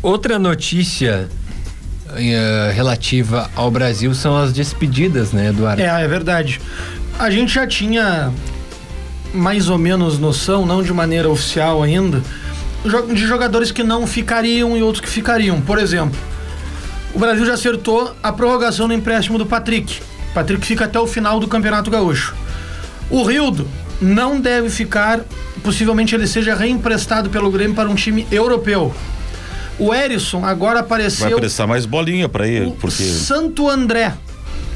[0.01, 1.27] Outra notícia
[2.15, 5.81] eh, relativa ao Brasil são as despedidas, né, Eduardo?
[5.81, 6.61] É, é verdade.
[7.17, 8.31] A gente já tinha
[9.33, 12.21] mais ou menos noção, não de maneira oficial ainda,
[13.13, 15.59] de jogadores que não ficariam e outros que ficariam.
[15.59, 16.17] Por exemplo,
[17.13, 20.01] o Brasil já acertou a prorrogação do empréstimo do Patrick.
[20.33, 22.35] Patrick fica até o final do Campeonato Gaúcho.
[23.09, 23.67] O Rildo
[24.01, 25.21] não deve ficar,
[25.63, 28.93] possivelmente ele seja reemprestado pelo Grêmio para um time europeu.
[29.77, 34.13] O Erisson agora Vai apareceu prestar mais bolinha para ele, porque Santo André,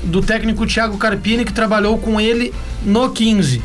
[0.03, 2.53] do técnico Thiago Carpini, que trabalhou com ele
[2.83, 3.61] no 15.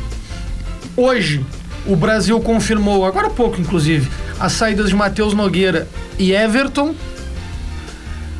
[0.95, 1.45] Hoje,
[1.85, 5.87] o Brasil confirmou, agora há pouco inclusive, as saídas de Matheus Nogueira
[6.17, 6.95] e Everton.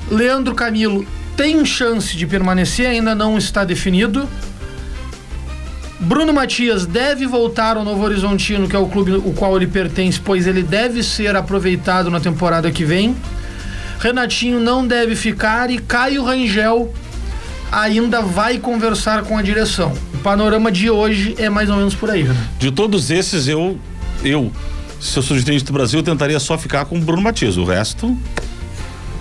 [0.09, 4.27] Leandro Camilo tem chance de permanecer, ainda não está definido.
[5.99, 10.19] Bruno Matias deve voltar ao Novo Horizontino, que é o clube o qual ele pertence,
[10.19, 13.15] pois ele deve ser aproveitado na temporada que vem.
[13.99, 16.93] Renatinho não deve ficar e Caio Rangel
[17.71, 19.93] ainda vai conversar com a direção.
[20.13, 22.35] O panorama de hoje é mais ou menos por aí, né?
[22.59, 23.77] de todos esses, eu,
[24.23, 24.51] eu,
[24.99, 27.57] se eu sou dirigente do Brasil, eu tentaria só ficar com o Bruno Matias.
[27.57, 28.17] O resto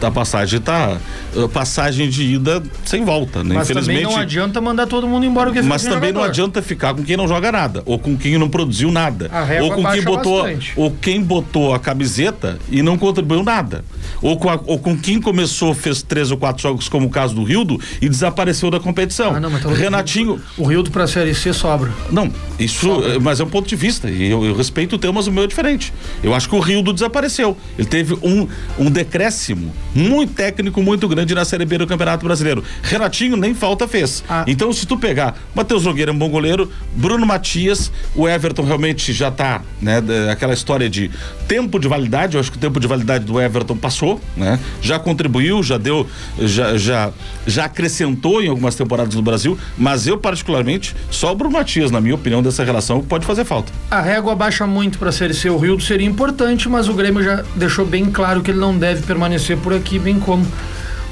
[0.01, 0.97] da passagem tá.
[1.37, 3.55] eh, Passagem de ida sem volta, né?
[3.55, 4.15] Mas também Infelizmente.
[4.15, 6.29] não adianta mandar todo mundo embora porque Mas também não jogador.
[6.29, 9.71] adianta ficar com quem não joga nada, ou com quem não produziu nada, A ou
[9.73, 10.73] com quem botou, bastante.
[10.77, 13.85] ou quem botou a camiseta e não contribuiu nada,
[14.21, 17.35] ou com, a- ou com quem começou fez três ou quatro jogos como o caso
[17.35, 19.35] do Rildo e desapareceu da competição.
[19.35, 21.91] Ah, não, tá- Renatinho, O Rildo pra Série C sobra.
[22.11, 25.13] não, isso, eh, mas é um ponto de vista e eu, eu respeito o teu,
[25.13, 25.93] mas o meu é diferente.
[26.23, 27.57] Eu acho que o Rildo desapareceu.
[27.79, 28.47] Ele teve um,
[28.79, 32.63] um decréscimo muito técnico muito grande na Série B do Campeonato Brasileiro.
[32.83, 34.23] Renatinho nem falta fez.
[34.29, 34.45] Ah.
[34.47, 39.13] Então, se tu pegar Matheus Nogueira é um bom goleiro, Bruno Matias, o Everton realmente
[39.13, 41.11] já tá, né, aquela história de
[41.49, 44.59] tempo de validade, eu acho que o tempo de validade do Everton passou, né?
[44.83, 46.07] Já contribuiu, já deu,
[46.41, 47.13] já, já,
[47.47, 52.01] já acrescentou em algumas temporadas no Brasil, mas eu particularmente, só o Bruno Matias, na
[52.01, 53.73] minha opinião, dessa relação pode fazer falta.
[53.91, 55.49] A régua baixa muito Série C.
[55.49, 59.03] O Rildo seria importante, mas o Grêmio já deixou bem claro que ele não deve
[59.03, 60.47] permanecer por aqui, bem como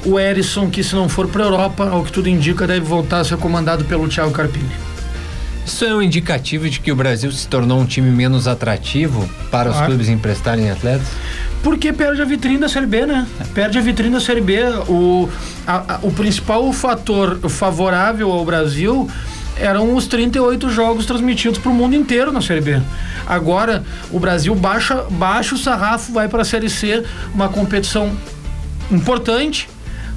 [0.05, 3.23] o Erisson, que se não for pra Europa, ao que tudo indica, deve voltar a
[3.23, 4.69] ser comandado pelo Thiago Carpini.
[5.65, 9.69] Isso é um indicativo de que o Brasil se tornou um time menos atrativo para
[9.69, 9.85] os Ah.
[9.85, 11.07] clubes emprestarem atletas?
[11.63, 13.25] Porque perde a vitrine da Série B, né?
[13.53, 14.59] Perde a vitrine da Série B.
[14.89, 15.29] O,
[15.65, 19.09] a- a- o principal fator favorável ao Brasil
[19.55, 22.81] eram os 38 jogos transmitidos para o mundo inteiro na Série B.
[23.25, 28.11] Agora, o Brasil baixa, baixa o sarrafo, vai para a Série C, uma competição
[28.95, 29.69] importante,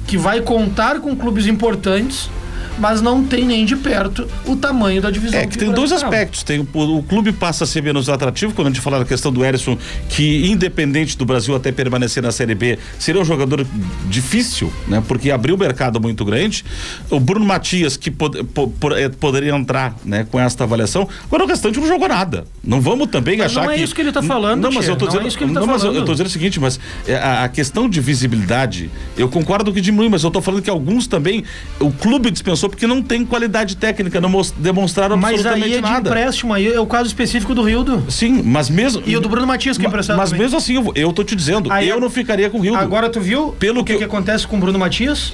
[0.07, 2.29] que vai contar com clubes importantes,
[2.77, 5.39] mas não tem nem de perto o tamanho da divisão.
[5.39, 6.43] É que tem dois aspectos.
[6.43, 9.31] Tem o, o clube passa a ser menos atrativo quando a gente fala da questão
[9.31, 9.77] do Erisson,
[10.09, 13.65] que independente do Brasil até permanecer na Série B, seria um jogador
[14.09, 15.03] difícil, né?
[15.07, 16.63] Porque abriu um mercado muito grande.
[17.09, 21.07] O Bruno Matias que pod, eh, poderia entrar, né, com esta avaliação.
[21.25, 22.45] Agora o restante não jogou nada.
[22.63, 24.85] Não vamos também Mas achar não é que isso que ele tá falando, Não, mas
[24.85, 24.93] tia.
[24.93, 26.05] eu Não é dizendo, isso que ele tá não, mas eu- eu falando.
[26.05, 30.09] tô dizendo o seguinte, mas é, a, a questão de visibilidade, eu concordo que diminui,
[30.09, 31.43] mas eu tô falando que alguns também
[31.79, 35.75] o clube dispensou passou porque não tem qualidade técnica, não demonstraram Mas aí absolutamente é
[35.77, 36.09] de nada.
[36.09, 38.03] empréstimo, aí é o caso específico do Rildo.
[38.09, 39.01] Sim, mas mesmo.
[39.05, 40.43] E o do Bruno Matias que é emprestado Mas também.
[40.45, 42.77] mesmo assim, eu, eu tô te dizendo, Aí eu não ficaria com o Rildo.
[42.79, 45.33] Agora tu viu Pelo o que, que que acontece com o Bruno Matias?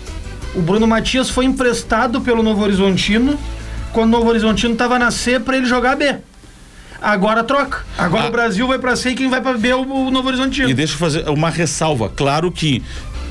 [0.55, 3.37] O Bruno Matias foi emprestado pelo Novo Horizontino
[3.91, 6.15] quando o Novo Horizontino tava na C pra ele jogar B.
[7.01, 7.83] Agora troca.
[7.97, 8.27] Agora Ah.
[8.29, 10.69] o Brasil vai pra C e quem vai pra B é o, o Novo Horizontino.
[10.69, 12.09] E deixa eu fazer uma ressalva.
[12.09, 12.81] Claro que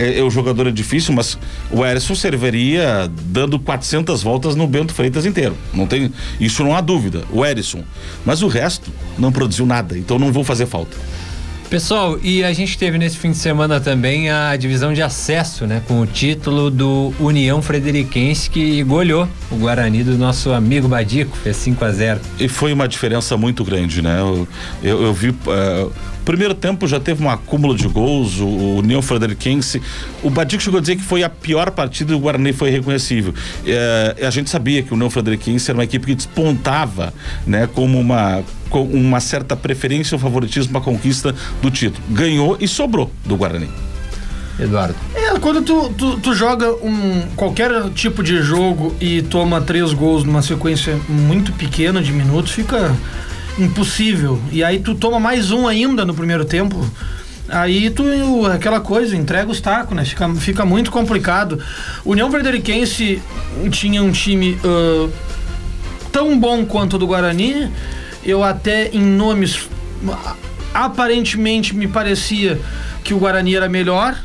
[0.03, 1.39] é, é, o jogador é difícil, mas
[1.71, 5.57] o Erisson serviria dando 400 voltas no Bento Freitas inteiro.
[5.73, 7.25] Não tem, isso não há dúvida.
[7.31, 7.85] O Erisson.
[8.25, 10.97] Mas o resto não produziu nada, então não vou fazer falta.
[11.73, 15.81] Pessoal, e a gente teve nesse fim de semana também a divisão de acesso, né?
[15.89, 21.57] Com o título do União Frederiquense que goleou o Guarani do nosso amigo Badico, fez
[21.57, 24.21] 5 a 0 E foi uma diferença muito grande, né?
[24.21, 24.47] Eu,
[24.83, 25.29] eu, eu vi.
[25.29, 25.89] eh,
[26.27, 29.81] primeiro tempo já teve um acúmulo de gols, o, o União Frederiquense.
[30.23, 33.33] O Badico chegou a dizer que foi a pior partida e o Guarani foi reconhecível.
[33.67, 37.15] Eh, a gente sabia que o União Frederiquense era uma equipe que despontava,
[37.47, 37.67] né?
[37.67, 42.03] Como uma, com uma certa preferência ou favoritismo para a conquista do título.
[42.09, 43.69] Ganhou e sobrou do Guarani.
[44.59, 44.95] Eduardo.
[45.15, 50.25] É, quando tu, tu, tu joga um, qualquer tipo de jogo e toma três gols
[50.25, 52.97] numa sequência muito pequena de minutos, fica
[53.59, 54.41] impossível.
[54.51, 56.83] E aí tu toma mais um ainda no primeiro tempo.
[57.51, 58.05] Aí tu,
[58.47, 60.05] aquela coisa, entrega os tacos, né?
[60.07, 61.59] Fica, fica muito complicado.
[62.07, 63.21] União Frederiquense
[63.71, 65.09] tinha um time ah,
[66.11, 67.71] tão bom quanto o do Guarani.
[68.25, 69.69] Eu até em nomes
[70.73, 72.61] aparentemente me parecia
[73.05, 74.17] que o Guarani era melhor,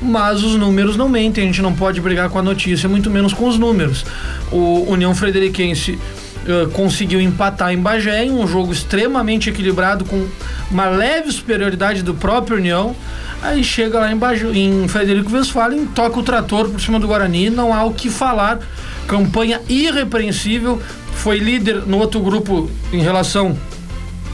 [0.00, 3.32] mas os números não mentem, a gente não pode brigar com a notícia, muito menos
[3.32, 4.04] com os números.
[4.52, 5.98] O União Frederiquense
[6.46, 10.28] eh, conseguiu empatar em Bagé em um jogo extremamente equilibrado com
[10.70, 12.94] uma leve superioridade do próprio União.
[13.42, 17.50] Aí chega lá em, Bagé, em Frederico Westphalen, toca o trator por cima do Guarani,
[17.50, 18.60] não há o que falar.
[19.08, 20.80] Campanha irrepreensível,
[21.26, 23.58] foi líder no outro grupo em relação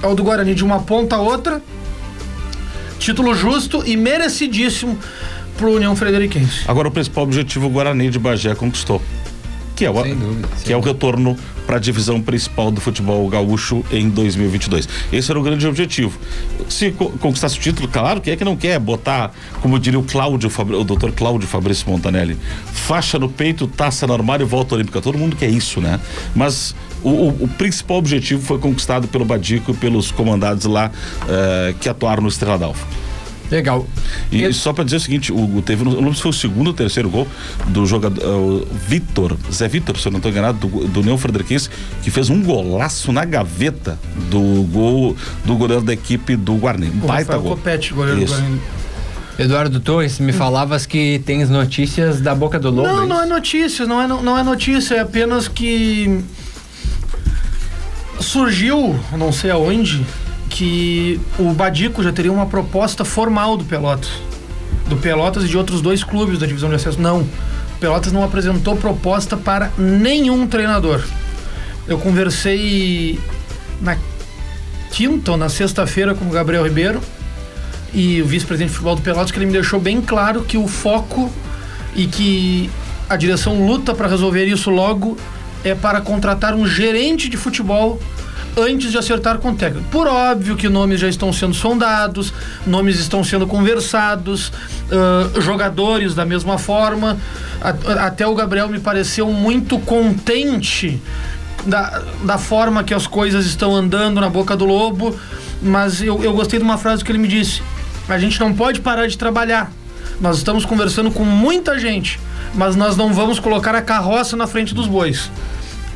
[0.03, 1.63] ao do Guarani de uma ponta a outra.
[2.99, 4.99] Título justo e merecidíssimo
[5.57, 6.65] pro União Frederiquense.
[6.69, 9.01] Agora o principal objetivo o Guarani de Bagé conquistou.
[9.83, 13.85] Que é o, dúvida, que é o retorno para a divisão principal do futebol gaúcho
[13.91, 14.89] em 2022.
[15.13, 16.19] Esse era o grande objetivo.
[16.69, 20.03] Se co- conquistasse o título, claro, quem é que não quer botar, como diria o
[20.03, 22.37] Cláudio, o doutor Cláudio Fabrício Montanelli,
[22.73, 25.01] faixa no peito, taça no armário e volta olímpica.
[25.01, 26.01] Todo mundo quer isso, né?
[26.35, 30.91] Mas o, o- o principal objetivo foi conquistado pelo Badico e pelos comandados lá
[31.29, 32.81] eh, que atuaram no Estrela d'Alva.
[33.53, 33.87] Legal.
[34.33, 36.35] E E- só pra dizer o seguinte, o, o teve, não lembro se foi o
[36.35, 37.29] segundo ou terceiro gol
[37.69, 41.69] do jogador, uh, Vitor, Zé Vitor, se eu não estou enganado, do, do União Frederiquense,
[42.03, 43.99] que fez um golaço na gaveta
[44.31, 46.87] do gol do goleiro da equipe do Guarani.
[46.89, 47.51] Um O baita gol.
[47.57, 48.35] Copete, goleiro do Isso.
[48.35, 48.61] Guarani.
[49.39, 52.89] Eduardo Torres, me falavas que tens notícias da boca do lobo.
[52.89, 56.23] Não, é não é notícia, não é, não é notícia, é apenas que
[58.21, 60.05] surgiu, não sei aonde,
[60.53, 64.11] que o Badico já teria uma proposta formal do Pelotas.
[64.87, 67.01] Do Pelotas e de outros dois clubes da divisão de acesso.
[67.01, 67.21] Não.
[67.21, 71.03] O Pelotas não apresentou proposta para nenhum treinador.
[71.89, 73.19] Eu conversei
[73.81, 73.97] na
[74.91, 77.01] quinta ou na sexta-feira com o Gabriel Ribeiro
[77.95, 80.69] e o vice-presidente de futebol do Pelotas, que ele me deixou bem claro que o
[80.69, 81.33] foco
[81.97, 82.71] e que
[83.09, 85.17] a direção luta para resolver isso logo
[85.65, 87.99] é para contratar um gerente de futebol
[88.57, 89.87] antes de acertar com o técnico.
[89.91, 92.33] Por óbvio que nomes já estão sendo sondados,
[92.67, 94.53] nomes estão sendo conversados,
[94.91, 97.17] ãh, jogadores da mesma forma.
[97.61, 101.01] A- até o Gabriel me pareceu muito contente
[101.67, 105.17] da, da forma que as coisas estão andando na boca do lobo,
[105.63, 107.63] mas eu, eu gostei de uma frase que ele me disse:
[108.09, 109.71] a gente não pode parar de trabalhar.
[110.21, 112.21] Nós estamos conversando com muita gente,
[112.55, 115.31] mas nós não vamos colocar a carroça na frente dos bois.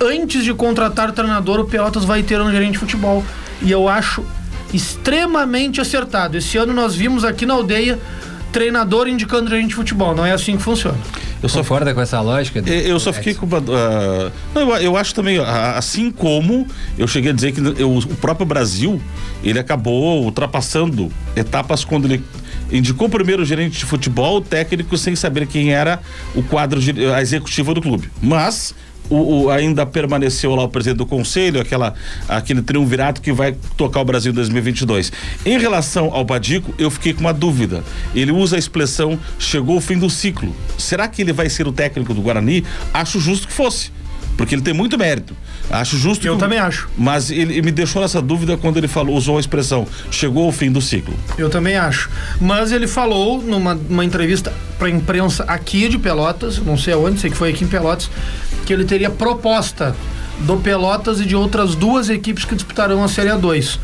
[0.01, 3.25] Antes de contratar o treinador, o Pelotas vai ter um gerente de futebol.
[3.63, 4.23] E eu acho
[4.73, 6.37] extremamente acertado.
[6.37, 7.99] Esse ano nós vimos aqui na aldeia
[8.53, 10.15] treinador indicando gerente de futebol.
[10.15, 10.97] Não é assim que funciona.
[11.43, 12.63] Eu só Concorda com essa lógica?
[12.67, 13.47] Eu eu só fiquei com
[14.55, 16.67] não, eu, eu acho também, ah, assim como
[16.99, 19.01] eu cheguei a dizer que eu- o próprio Brasil,
[19.45, 22.25] ele acabou ultrapassando etapas quando ele
[22.73, 26.01] indicou primeiro o gerente de futebol, o técnico, sem saber quem era
[26.35, 28.11] o quadro, de- a executiva do clube.
[28.23, 28.75] Mas.
[29.09, 31.95] O, o- ainda permaneceu lá o presidente do conselho, aquela,
[32.29, 35.13] aquele triunvirato que vai tocar o Brasil em 2022.
[35.45, 37.83] Em relação ao Badico, eu fiquei com uma dúvida.
[38.15, 40.55] Ele usa a expressão chegou o fim do ciclo.
[40.77, 42.65] Será que ele vai ser o técnico do Guarani?
[42.93, 43.91] Acho justo que fosse.
[44.37, 45.35] Porque ele tem muito mérito.
[45.71, 46.91] Acho justo Eu que- também acho.
[46.99, 50.71] Mas ele, me deixou nessa dúvida quando ele falou, usou a expressão chegou o fim
[50.71, 51.15] do ciclo.
[51.39, 52.11] Eu também acho.
[52.39, 57.31] Mas ele falou numa uma entrevista pra imprensa aqui de Pelotas, não sei aonde, sei
[57.31, 58.11] que foi aqui em Pelotas,
[58.67, 59.97] que ele teria proposta
[60.41, 63.79] do Pelotas e de outras duas equipes que disputarão a Série A2.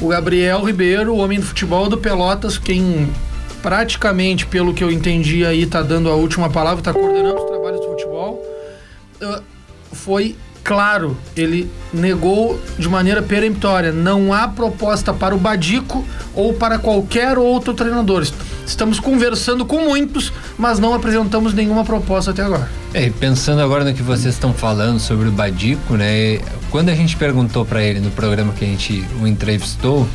[0.00, 3.08] O Gabriel Ribeiro, o homem do futebol do Pelotas, quem
[3.62, 7.80] praticamente, pelo que eu entendi aí, tá dando a última palavra, tá coordenando os trabalhos
[7.80, 8.42] do futebol,
[9.22, 9.42] uh,
[9.92, 10.36] foi
[10.66, 13.92] claro, ele negou de maneira peremptória.
[13.92, 16.04] Não há proposta para o Badico
[16.34, 18.26] ou para qualquer outro treinador.
[18.66, 22.68] Estamos conversando com muitos, mas não apresentamos nenhuma proposta até agora.
[22.92, 26.40] É, pensando agora no que vocês estão falando sobre o Badico, né?
[26.68, 30.06] Quando a gente perguntou para ele no programa que a gente o entrevistou,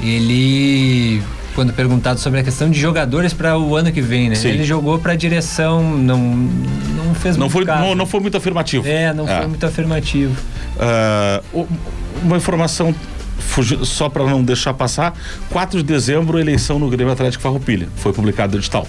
[0.00, 1.20] ele
[1.54, 4.34] quando perguntado sobre a questão de jogadores para o ano que vem, né?
[4.34, 4.48] Sim.
[4.48, 8.86] Ele jogou para a direção, não não fez não foi não, não, foi muito afirmativo.
[8.86, 9.38] É, não é.
[9.38, 10.34] foi muito afirmativo.
[11.52, 11.66] Uh,
[12.22, 12.94] uma informação
[13.84, 15.14] só para não deixar passar,
[15.50, 17.88] 4 de dezembro, eleição no Grêmio Atlético Farroupilha.
[17.96, 18.86] Foi publicado no edital.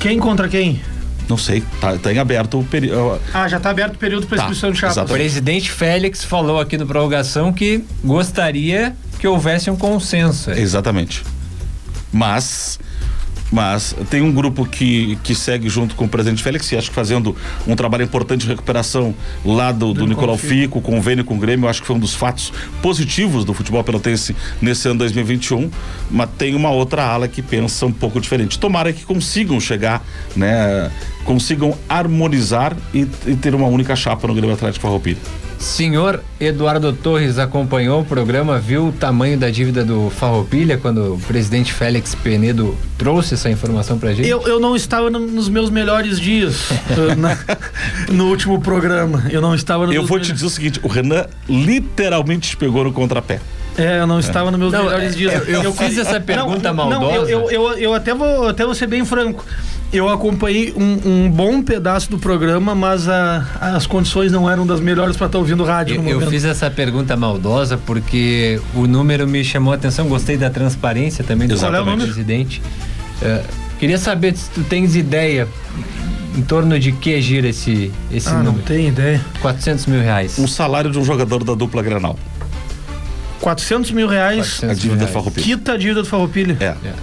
[0.00, 0.80] Quem contra quem?
[1.28, 3.20] Não sei, tá, tá em aberto o período.
[3.32, 5.10] Ah, já tá aberto o período para inscrição tá, de chapas.
[5.10, 10.50] O presidente Félix falou aqui no prorrogação que gostaria que houvesse um consenso.
[10.50, 11.22] Exatamente.
[12.12, 12.78] Mas
[13.52, 16.94] mas tem um grupo que, que segue junto com o presidente Félix, e acho que
[16.94, 17.36] fazendo
[17.66, 21.68] um trabalho importante de recuperação lá do, do, do Nicolau Fico, convênio com o Grêmio,
[21.68, 22.50] acho que foi um dos fatos
[22.80, 25.70] positivos do futebol pelotense nesse ano 2021,
[26.10, 28.58] mas tem uma outra ala que pensa um pouco diferente.
[28.58, 30.02] Tomara que consigam chegar,
[30.34, 30.90] né,
[31.24, 35.18] consigam harmonizar e, e ter uma única chapa no Grêmio Atlético Farroupilha.
[35.62, 41.20] Senhor Eduardo Torres acompanhou o programa, viu o tamanho da dívida do Farroupilha quando o
[41.20, 44.28] presidente Félix Penedo trouxe essa informação pra gente?
[44.28, 47.38] Eu, eu não estava no, nos meus melhores dias eh, na,
[48.10, 49.24] no último programa.
[49.30, 52.92] Eu não estava Eu vou te dizer o seguinte: o Renan literalmente te pegou no
[52.92, 53.40] contrapé.
[53.76, 55.48] É, eu não estava nos meus não, melhores é, dias.
[55.48, 57.06] Eu, eu, eu fiz essa pergunta não, maldosa.
[57.06, 59.44] Não, eu, eu, eu, até vou até vou ser bem franco
[59.92, 64.80] eu acompanhei um, um, bom pedaço do programa, mas a, as condições não eram das
[64.80, 65.96] melhores para estar tá ouvindo rádio.
[65.96, 70.48] Eu, eu fiz essa pergunta maldosa porque o número me chamou a atenção, gostei da
[70.48, 72.62] transparência também do é presidente.
[73.20, 73.44] Uh,
[73.78, 75.46] queria saber se tu tens ideia
[76.34, 78.56] em torno de que gira esse, esse ah, número.
[78.56, 79.20] Não tem ideia.
[79.42, 80.38] 400 mil reais.
[80.38, 82.18] O salário de um jogador da dupla Granal.
[83.42, 84.58] 400 mil reais.
[84.60, 85.44] 400 a dívida do Farroupilha.
[85.44, 86.56] Quita a dívida do Farroupilha.
[86.58, 86.64] É.
[86.64, 86.94] é.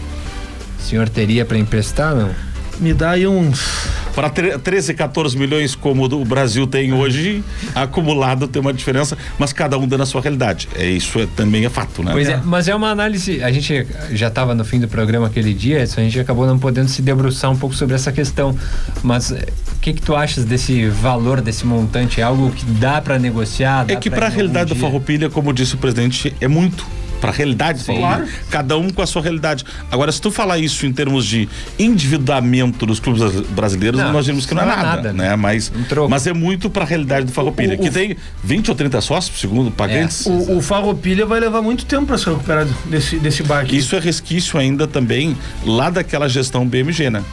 [0.79, 2.33] O senhor teria para emprestar, não?
[2.79, 3.87] me dá aí uns.
[4.15, 7.43] Para 13, 14 milhões, como o Brasil tem hoje,
[7.73, 10.67] acumulado tem uma diferença, mas cada um dando a sua realidade.
[10.75, 12.11] É isso é, também é fato, né?
[12.11, 13.43] Pois é, mas é uma análise.
[13.43, 16.89] A gente já estava no fim do programa aquele dia, a gente acabou não podendo
[16.89, 18.55] se debruçar um pouco sobre essa questão.
[19.03, 22.21] Mas eh, o que, que tu achas desse valor, desse montante?
[22.21, 23.85] É algo que dá para negociar?
[23.87, 26.85] é que para a realidade do Farroupilha, como disse o presidente, é muito
[27.19, 28.27] para a realidade Sim, claro.
[28.49, 29.63] cada um com a sua realidade.
[29.91, 31.47] Agora, se tu falar isso em termos de
[31.77, 35.35] endividamento dos clubes brasileiros, não, nós vimos que não, é não é nada, nada, né?
[35.35, 35.71] Mas,
[36.09, 39.01] mas é muito para a realidade do Farroupilha, o, o, que tem 20 ou 30
[39.01, 40.25] sócios, segundo pagantes.
[40.25, 40.29] É.
[40.29, 43.75] O, o Farroupilha vai levar muito tempo para se recuperar desse, desse baque.
[43.75, 47.23] Isso é resquício ainda também lá daquela gestão BMG, né?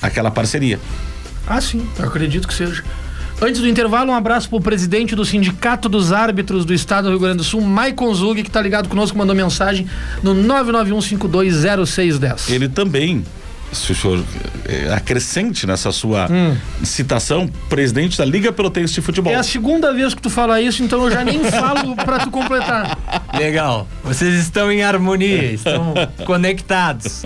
[0.00, 0.78] Aquela parceria.
[1.46, 2.84] Ah, sim, eu acredito que seja.
[3.42, 7.18] Antes do intervalo, um abraço pro presidente do Sindicato dos Árbitros do Estado do Rio
[7.18, 9.88] Grande do Sul, Maicon Zug, que tá ligado conosco, mandou mensagem
[10.22, 12.48] no 991520610.
[12.48, 13.24] Ele também
[13.72, 14.22] se o senhor
[14.68, 16.54] é, acrescente nessa sua hum.
[16.84, 19.32] citação, presidente da Liga Pelotense de Futebol.
[19.32, 22.30] É a segunda vez que tu fala isso, então eu já nem falo para tu
[22.30, 22.98] completar.
[23.38, 23.86] Legal.
[24.04, 25.94] Vocês estão em harmonia, estão
[26.26, 27.22] conectados.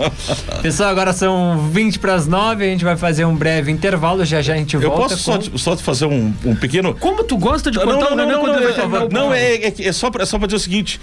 [0.61, 4.41] Pessoal, agora são 20 para as 9, a gente vai fazer um breve intervalo, já
[4.41, 4.87] já a gente volta.
[4.87, 5.41] Eu posso com...
[5.57, 6.95] só, só fazer um, um, pequeno.
[6.95, 10.09] Como tu gosta de contar não, não, não, não, não, não, é, é, é, só
[10.09, 11.01] para é só dizer o seguinte.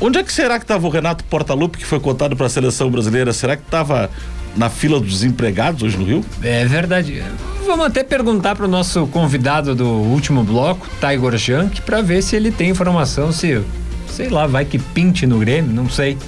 [0.00, 2.90] Onde é que será que estava o Renato Portaluppi, que foi cotado para a seleção
[2.90, 3.34] brasileira?
[3.34, 4.08] Será que estava
[4.56, 6.24] na fila dos desempregados hoje no Rio?
[6.42, 7.22] É verdade.
[7.66, 12.34] Vamos até perguntar para o nosso convidado do último bloco, Tiger Junk, para ver se
[12.34, 13.62] ele tem informação, se,
[14.10, 16.18] sei lá, vai que pinte no Grêmio, não sei.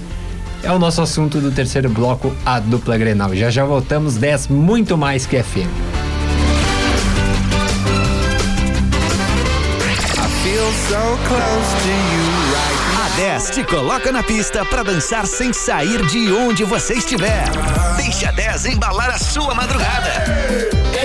[0.63, 3.35] É o nosso assunto do terceiro bloco, a dupla Grenal.
[3.35, 5.69] Já já voltamos, 10 muito mais que FM.
[12.53, 17.45] Right 10 te coloca na pista para dançar sem sair de onde você estiver.
[17.97, 20.25] Deixa a 10 embalar a sua madrugada.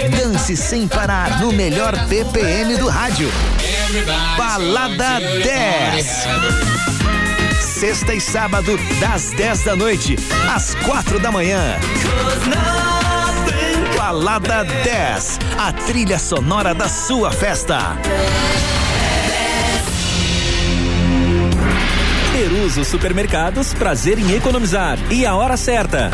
[0.10, 3.30] Dance sem parar no melhor BPM do rádio.
[4.38, 6.06] Balada 10.
[7.62, 10.18] Sexta e sábado, das 10 da noite
[10.54, 11.78] às 4 da manhã.
[13.96, 17.98] Balada 10, a trilha sonora da sua festa.
[22.34, 25.00] Peruso Supermercados, prazer em economizar.
[25.10, 26.12] E a hora certa.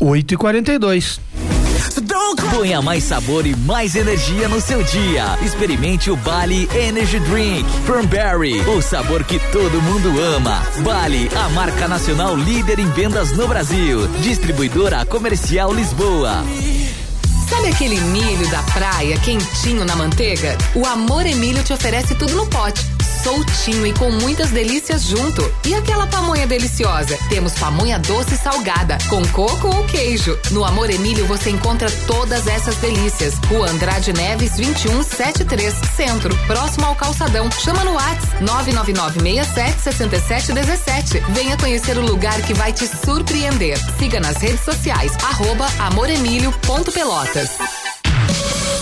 [0.00, 1.33] 8 e 42 so
[2.50, 5.38] Ponha mais sabor e mais energia no seu dia.
[5.42, 10.62] Experimente o Bali Energy Drink from Berry, o sabor que todo mundo ama.
[10.82, 14.06] Bali, a marca nacional líder em vendas no Brasil.
[14.20, 16.44] Distribuidora Comercial Lisboa.
[17.48, 20.56] Sabe aquele milho da praia quentinho na manteiga?
[20.74, 22.93] O Amor Emílio te oferece tudo no pote
[23.24, 25.42] soltinho e com muitas delícias junto.
[25.64, 27.16] E aquela pamonha deliciosa?
[27.28, 30.38] Temos pamonha doce e salgada, com coco ou queijo.
[30.50, 33.34] No Amor Emílio você encontra todas essas delícias.
[33.48, 37.50] Rua Andrade Neves 2173, Centro, próximo ao Calçadão.
[37.50, 41.22] Chama no WhatsApp 999676717.
[41.30, 43.78] Venha conhecer o lugar que vai te surpreender.
[43.98, 45.64] Siga nas redes sociais, arroba.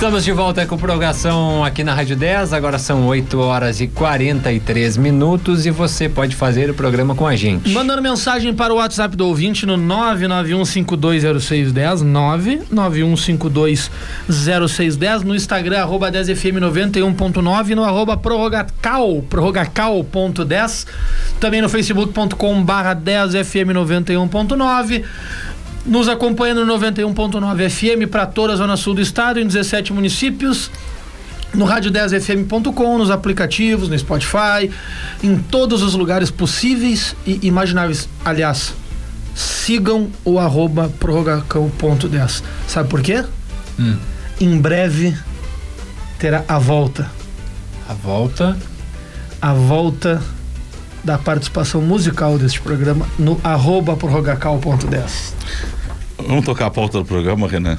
[0.00, 2.54] Estamos de volta com prorrogação aqui na Rádio 10.
[2.54, 7.36] Agora são 8 horas e 43 minutos e você pode fazer o programa com a
[7.36, 7.68] gente.
[7.68, 12.02] Mandando mensagem para o WhatsApp do ouvinte no 991520610,
[12.72, 20.86] 991520610, no Instagram, arroba 10fm91.9, no arroba prorrogacal, prorrogacal.10,
[21.38, 25.04] também no facebook.com barra 10fm91.9
[25.84, 30.70] nos acompanhando no 91.9 FM para toda a Zona Sul do Estado, em 17 municípios.
[31.52, 34.70] No rádio10fm.com, nos aplicativos, no Spotify,
[35.22, 38.08] em todos os lugares possíveis e imagináveis.
[38.24, 38.72] Aliás,
[39.34, 42.42] sigam o arroba prorrogacão.10.
[42.68, 43.24] Sabe por quê?
[43.78, 43.96] Hum.
[44.40, 45.16] Em breve
[46.18, 47.10] terá a volta.
[47.88, 48.56] A volta?
[49.42, 50.22] A volta
[51.02, 55.32] da participação musical deste programa no arroba prorrogacal.10.
[56.26, 57.78] Vamos tocar a pauta do programa, Renan?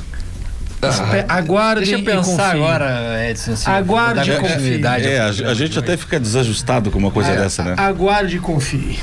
[0.82, 2.64] Espe- Aguarde Deixa eu pensar confie.
[2.64, 3.56] agora, Edson.
[3.56, 7.64] se Aguarde e continuidade É, a, a gente até fica desajustado com uma coisa dessa,
[7.64, 7.76] né?
[7.78, 8.98] Aguarde e confie.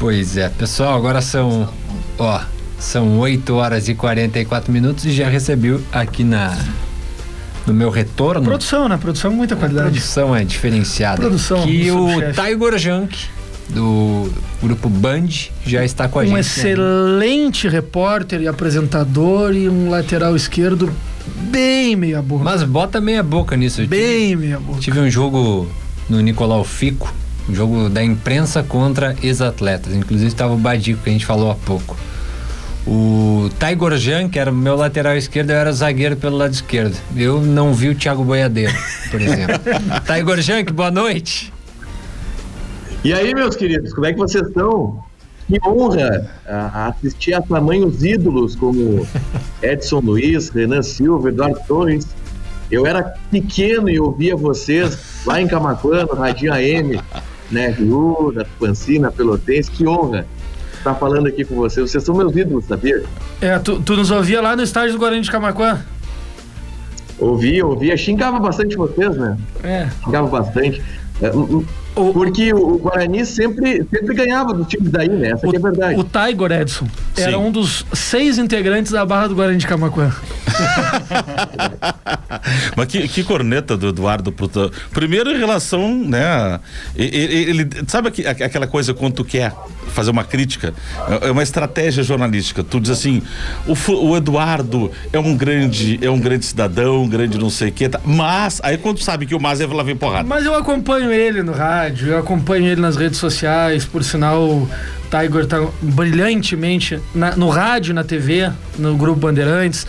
[0.00, 1.68] Pois é, pessoal, agora são,
[2.18, 2.40] ó,
[2.76, 6.56] são 8 horas e 44 minutos e já recebi aqui na
[7.64, 8.42] no meu retorno.
[8.44, 8.96] Produção, né?
[8.96, 9.90] Produção com muita A qualidade.
[9.90, 11.16] produção é diferenciada.
[11.20, 12.08] Produção, Que o.
[12.32, 13.16] Tiger Junk
[13.68, 14.30] do
[14.62, 15.28] grupo Band
[15.64, 16.34] já está com a Um gente.
[16.34, 16.40] né?
[16.40, 20.92] excelente repórter e apresentador e um lateral esquerdo
[21.50, 22.44] bem meia boca.
[22.44, 23.80] Mas bota meia boca nisso.
[23.82, 24.80] Eu tive- bem meia boca.
[24.80, 25.68] Tive um jogo
[26.08, 27.12] no Nicolau Fico,
[27.48, 29.94] um jogo da imprensa contra ex-atletas.
[29.94, 31.96] Inclusive estava o Badico, que a gente falou há pouco.
[32.86, 36.96] O Tiger Jan, que era o meu lateral esquerdo, eu era zagueiro pelo lado esquerdo.
[37.16, 38.72] Eu não vi o Thiago Boiadeiro,
[39.10, 39.58] por exemplo.
[40.06, 41.52] Tiger Jan, boa noite.
[43.04, 45.04] E aí, meus queridos, como é que vocês estão?
[45.46, 49.06] Que honra ah, assistir a tamanhos ídolos como
[49.62, 52.06] Edson Luiz, Renan Silva, Eduardo Torres.
[52.70, 57.00] Eu era pequeno e ouvia vocês lá em Camacuã, no Radinho AM,
[57.50, 59.70] né, Rio, da Pancina, Pelotense.
[59.70, 60.26] Que honra
[60.76, 61.90] estar falando aqui com vocês.
[61.90, 63.04] Vocês são meus ídolos, sabia?
[63.40, 65.80] É, tu, tu nos ouvia lá no estádio do Guarani de Camacuã?
[67.18, 67.96] Ouvia, ouvia.
[67.96, 69.38] Xingava bastante vocês, né?
[69.62, 69.88] É.
[70.04, 70.82] Xingava bastante.
[71.22, 71.30] É,
[71.96, 75.30] um- Porque o o Guarani sempre, sempre ganhava dos times daí, né?
[75.30, 75.98] Essa que é a verdade.
[76.00, 76.86] O Tiger Edson
[77.16, 77.36] era Sim.
[77.38, 80.12] um dos seis integrantes da barra do Guarani de Camacuã.
[82.76, 84.46] Mas que, que corneta do Eduardo pro
[84.92, 86.60] Primeiro em relação, né?
[86.96, 89.52] e- e- Ele, sabe aqu- aquela coisa quando tu quer
[89.88, 90.72] fazer uma crítica?
[91.22, 92.62] É é uma estratégia jornalística.
[92.62, 93.22] Tu diz assim,
[93.66, 97.72] o, o Eduardo é um grande, é um grande cidadão, um grande não sei o
[97.72, 98.00] que, tá?
[98.04, 100.26] mas aí quando tu sabe que o mas é lá vem porrada.
[100.28, 104.68] Mas eu acompanho ele no rádio, eu acompanho ele nas redes sociais, por sinal o
[105.10, 109.86] Tiger tá brilhantemente na- no rádio, na TV, no Grupo Bandeirantes,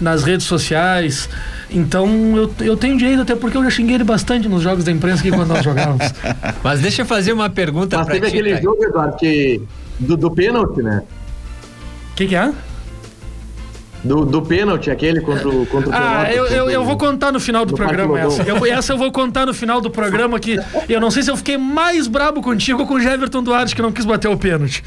[0.00, 1.28] nas redes sociais.
[1.70, 4.90] Então eu, eu tenho direito, até porque eu já xinguei ele bastante nos jogos da
[4.92, 6.12] imprensa aqui quando nós jogávamos.
[6.64, 8.62] Mas deixa eu fazer uma pergunta Mas pra teve ti, aquele Tiger.
[8.62, 9.60] jogo, Eduardo, que,
[9.98, 11.02] do, do pênalti, né?
[12.12, 12.50] O que, que é?
[14.08, 17.30] Do, do pênalti, aquele contra o contra o Ah, Pelotas, eu, eu, eu vou contar
[17.30, 18.42] no final do do programa essa.
[18.42, 21.36] Eu, essa eu vou contar no final do programa que eu não sei se eu
[21.36, 24.82] fiquei mais brabo contigo ou com o Jeverton Duarte que não quis bater o pênalti.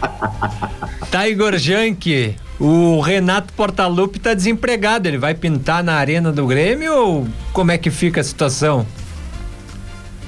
[1.10, 5.08] Tiger Junk, o Renato Portaluppi tá desempregado.
[5.08, 8.86] Ele vai pintar na arena do Grêmio ou como é que fica a situação?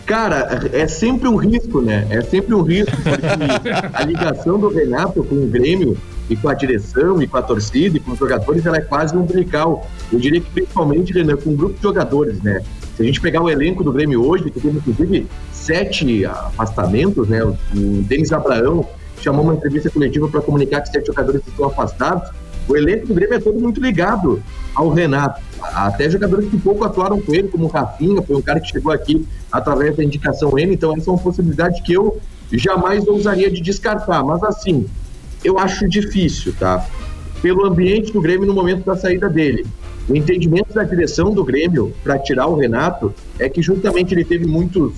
[0.05, 2.07] Cara, é sempre um risco, né?
[2.11, 3.27] É sempre um risco, porque
[3.93, 5.97] a ligação do Renato com o Grêmio
[6.29, 9.17] e com a direção e com a torcida e com os jogadores, ela é quase
[9.17, 9.89] umbilical.
[10.13, 12.63] Eu diria que principalmente, Renan, com um grupo de jogadores, né?
[12.97, 17.45] Se a gente pegar o elenco do Grêmio hoje, que teve inclusive sete afastamentos, né?
[17.45, 17.57] O
[18.03, 18.87] Denis Abraão
[19.21, 22.31] chamou uma entrevista coletiva para comunicar que sete jogadores estão afastados.
[22.69, 24.43] O elenco do Grêmio é todo muito ligado
[24.75, 25.41] ao Renato.
[25.61, 28.93] Até jogadores que pouco atuaram com ele, como o Rafinha, foi um cara que chegou
[28.93, 32.19] aqui através da indicação N, então essa é uma possibilidade que eu
[32.53, 34.25] jamais ousaria de descartar.
[34.25, 34.87] Mas assim,
[35.47, 36.85] eu acho difícil, tá?
[37.41, 39.65] Pelo ambiente do Grêmio no momento da saída dele.
[40.09, 44.47] O entendimento da direção do Grêmio para tirar o Renato é que justamente ele teve
[44.47, 44.95] muitos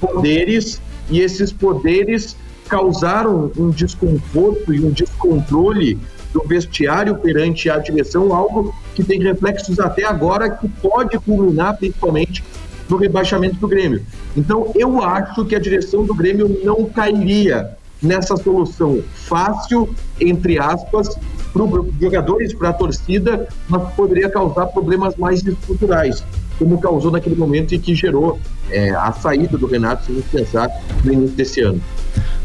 [0.00, 0.80] poderes
[1.10, 2.36] e esses poderes
[2.68, 5.98] causaram um desconforto e um descontrole
[6.32, 12.44] do vestiário perante a direção, algo que tem reflexos até agora que pode culminar principalmente
[12.88, 14.04] no rebaixamento do Grêmio.
[14.36, 21.16] Então, eu acho que a direção do Grêmio não cairia nessa solução fácil, entre aspas,
[21.52, 26.24] para os jogadores, para a torcida, mas poderia causar problemas mais estruturais,
[26.58, 28.38] como causou naquele momento e que gerou
[28.70, 30.70] é, a saída do Renato, se a gente pensar
[31.04, 31.80] no início desse ano.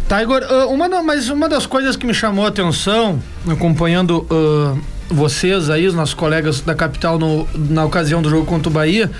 [0.07, 4.79] Tá, Igor, uh, uma mas uma das coisas que me chamou a atenção, acompanhando uh,
[5.09, 9.11] vocês aí, os nossos colegas da capital no, na ocasião do jogo contra o Bahia,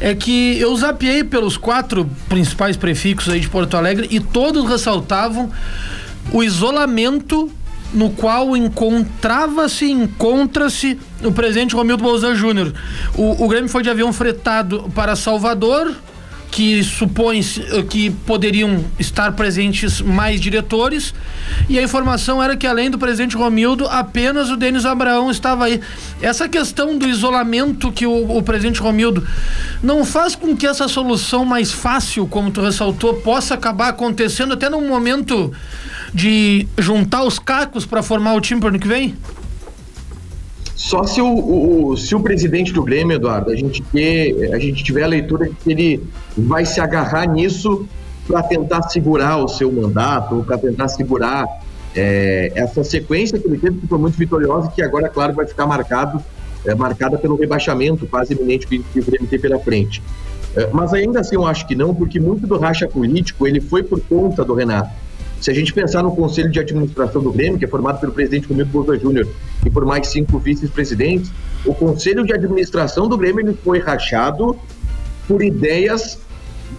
[0.00, 5.50] é que eu zapiei pelos quatro principais prefixos aí de Porto Alegre e todos ressaltavam
[6.32, 7.50] o isolamento
[7.92, 12.72] no qual encontrava-se, encontra-se o presidente Romildo Bolzan Júnior.
[13.14, 15.94] O, o Grêmio foi de avião fretado para Salvador,
[16.50, 21.14] que supõe eh, que poderiam estar presentes mais diretores.
[21.68, 25.80] E a informação era que além do presidente Romildo apenas o Denis Abraão estava aí.
[26.20, 29.26] Essa questão do isolamento que o, o presidente Romildo
[29.82, 34.70] não faz com que essa solução mais fácil como tu ressaltou possa acabar acontecendo até
[34.70, 35.52] num momento
[36.14, 39.14] de juntar os cacos para formar o time para ano que vem
[40.76, 44.84] só se o, o, se o presidente do Grêmio, Eduardo, a gente, ter, a gente
[44.84, 46.06] tiver a leitura de que ele
[46.36, 47.88] vai se agarrar nisso
[48.28, 51.46] para tentar segurar o seu mandato, para tentar segurar
[51.94, 55.46] é, essa sequência que ele teve, que foi muito vitoriosa, e que agora, claro, vai
[55.46, 56.22] ficar marcado,
[56.66, 60.02] é, marcada pelo rebaixamento quase iminente que, que o Grêmio tem pela frente.
[60.54, 63.82] É, mas ainda assim eu acho que não, porque muito do racha político ele foi
[63.82, 64.90] por conta do Renato.
[65.40, 68.48] Se a gente pensar no Conselho de Administração do Grêmio, que é formado pelo presidente
[68.48, 69.28] Romildo Bolsa Júnior
[69.64, 71.30] e por mais cinco vice-presidentes,
[71.64, 74.56] o Conselho de Administração do Grêmio foi rachado
[75.28, 76.18] por ideias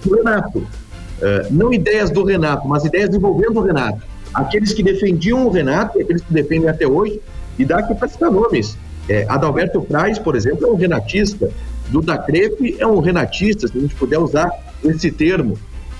[0.03, 0.59] do Renato.
[0.59, 4.01] Uh, não ideias do Renato, mas ideias envolvendo o Renato.
[4.33, 7.21] Aqueles que defendiam o Renato e aqueles que defendem até hoje,
[7.57, 8.77] e dá aqui para citar nomes.
[9.09, 11.49] É, Adalberto Praz, por exemplo, é um renatista.
[11.89, 14.51] Duda Crepe é um renatista, se a gente puder usar
[14.83, 15.57] esse termo.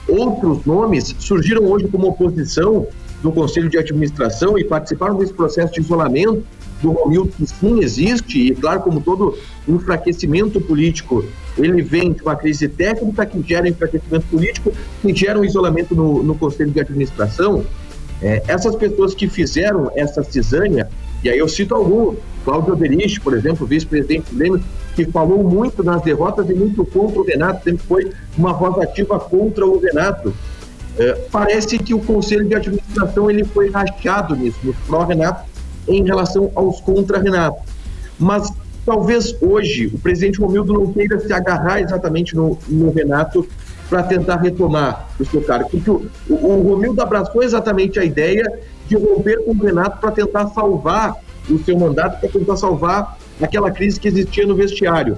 [0.07, 2.87] Outros nomes surgiram hoje como oposição
[3.21, 6.45] do Conselho de Administração e participaram desse processo de isolamento
[6.81, 9.37] do Romildo, que sim existe, e claro, como todo
[9.67, 11.25] enfraquecimento político,
[11.57, 16.21] ele vem de uma crise técnica que gera enfraquecimento político, que gera um isolamento no,
[16.21, 17.65] no Conselho de Administração.
[18.21, 20.89] É, essas pessoas que fizeram essa cisânia,
[21.23, 24.63] e aí eu cito alguns, Cláudio Oderich, por exemplo, vice-presidente do Grêmio,
[24.97, 29.19] que falou muito nas derrotas e muito contra o Renato, sempre foi uma voz ativa
[29.19, 30.33] contra o Renato.
[30.97, 35.47] É, parece que o Conselho de Administração ele foi rachado nisso, no pró-Renato,
[35.87, 37.61] em relação aos contra-Renato.
[38.17, 38.51] Mas
[38.83, 43.47] talvez hoje o presidente Romildo não queira se agarrar exatamente no, no Renato
[43.87, 48.43] para tentar retomar o seu cargo, porque o, o Romildo abraçou exatamente a ideia
[48.87, 51.15] de romper com o Renato para tentar salvar
[51.47, 55.17] o seu mandato, para tentar salvar aquela crise que existia no vestiário.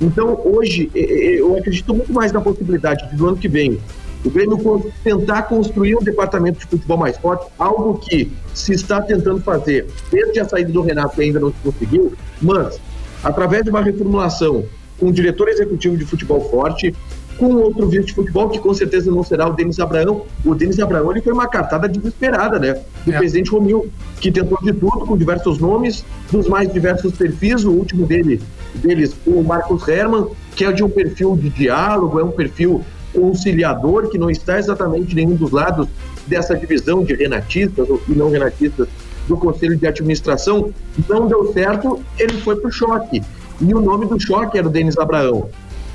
[0.00, 3.78] Então, hoje, eu acredito muito mais na possibilidade de, no ano que vem,
[4.24, 9.40] o Grêmio tentar construir um departamento de futebol mais forte, algo que se está tentando
[9.40, 12.78] fazer desde a saída do Renato ainda não se conseguiu, mas
[13.22, 14.64] através de uma reformulação
[14.98, 16.94] com um diretor executivo de futebol forte,
[17.40, 20.26] com outro vice de futebol, que com certeza não será o Denis Abraão.
[20.44, 22.78] O Denis Abraão ele foi uma cartada desesperada, né?
[23.06, 23.16] Do é.
[23.16, 27.64] presidente Romil, que tentou de tudo, com diversos nomes, dos mais diversos perfis.
[27.64, 28.42] O último dele,
[28.74, 32.84] deles, o Marcos Herman, que é de um perfil de diálogo, é um perfil
[33.14, 35.88] conciliador, que não está exatamente nenhum dos lados
[36.26, 38.86] dessa divisão de renatistas ou não renatistas
[39.26, 40.70] do Conselho de Administração,
[41.08, 43.22] não deu certo, ele foi para o choque.
[43.62, 45.48] E o nome do choque era o Denis Abraão.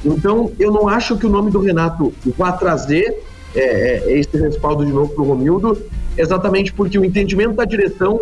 [0.05, 3.23] Então, eu não acho que o nome do Renato vá trazer
[3.55, 5.81] é, é, esse respaldo de novo para o Romildo,
[6.17, 8.21] exatamente porque o entendimento da direção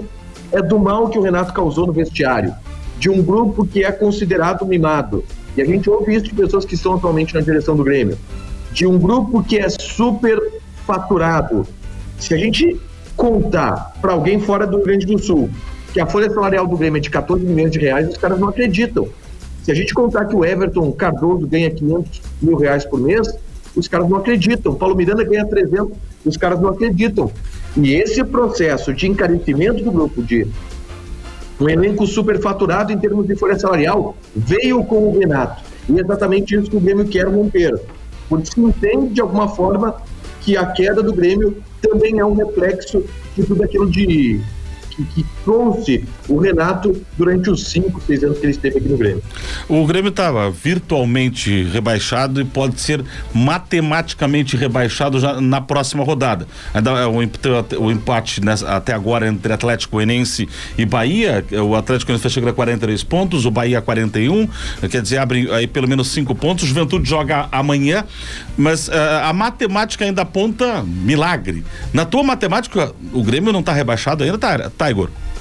[0.52, 2.54] é do mal que o Renato causou no vestiário,
[2.98, 5.24] de um grupo que é considerado mimado.
[5.58, 8.18] E a gente ouve isso de pessoas que estão atualmente na direção do Grêmio
[8.74, 10.40] de um grupo que é super
[10.86, 11.66] faturado.
[12.18, 12.80] Se a gente
[13.16, 15.50] contar para alguém fora do Rio Grande do Sul
[15.94, 18.50] que a folha salarial do Grêmio é de 14 milhões de reais, os caras não
[18.50, 19.08] acreditam.
[19.64, 23.34] Se a gente contar que o Everton Cardoso ganha 500 mil reais por mês,
[23.76, 24.76] os caras não acreditam.
[24.76, 27.32] Paulo Miranda ganha 300, os caras não acreditam.
[27.76, 30.48] E esse processo de encarecimento do grupo, de
[31.60, 35.64] um elenco superfaturado em termos de folha salarial, veio com o Renato.
[35.90, 37.80] E é exatamente isso que o Grêmio quer romper.
[38.28, 39.96] Porque se entende de alguma forma
[40.42, 43.04] que a queda do Grêmio também é um reflexo
[43.36, 44.42] de tudo aquilo de
[44.90, 48.98] que, que trouxe o Renato durante os cinco, seis anos que ele esteve aqui no
[48.98, 49.24] Grêmio.
[49.68, 53.04] O Grêmio estava virtualmente rebaixado e pode ser
[53.34, 56.48] matematicamente rebaixado já na próxima rodada.
[56.74, 60.48] Ainda é o, empate nessa, até agora entre Atlético Goianiense
[60.78, 64.48] e Bahia, o Atlético Goianiense chega a 43 pontos, o Bahia 41,
[64.90, 66.64] quer dizer, abre aí pelo menos cinco pontos.
[66.64, 68.06] O Juventude joga amanhã,
[68.58, 68.92] mas uh,
[69.24, 71.64] a matemática ainda aponta milagre.
[71.94, 75.10] Na tua matemática, o Grêmio não está rebaixado ainda, tá, tá Igor?
[75.10, 75.33] É,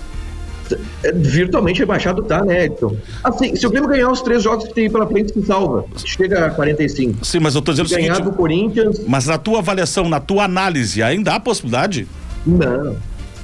[1.15, 2.97] virtualmente rebaixado tá, né, Edson?
[3.23, 5.85] Assim, se o Grêmio ganhar os três jogos que tem pela frente, se salva.
[6.05, 7.25] Chega a 45.
[7.25, 9.01] Sim, mas eu tô dizendo se o ganhar seguinte, do Corinthians...
[9.07, 12.07] Mas na tua avaliação, na tua análise, ainda há possibilidade?
[12.47, 12.97] Não,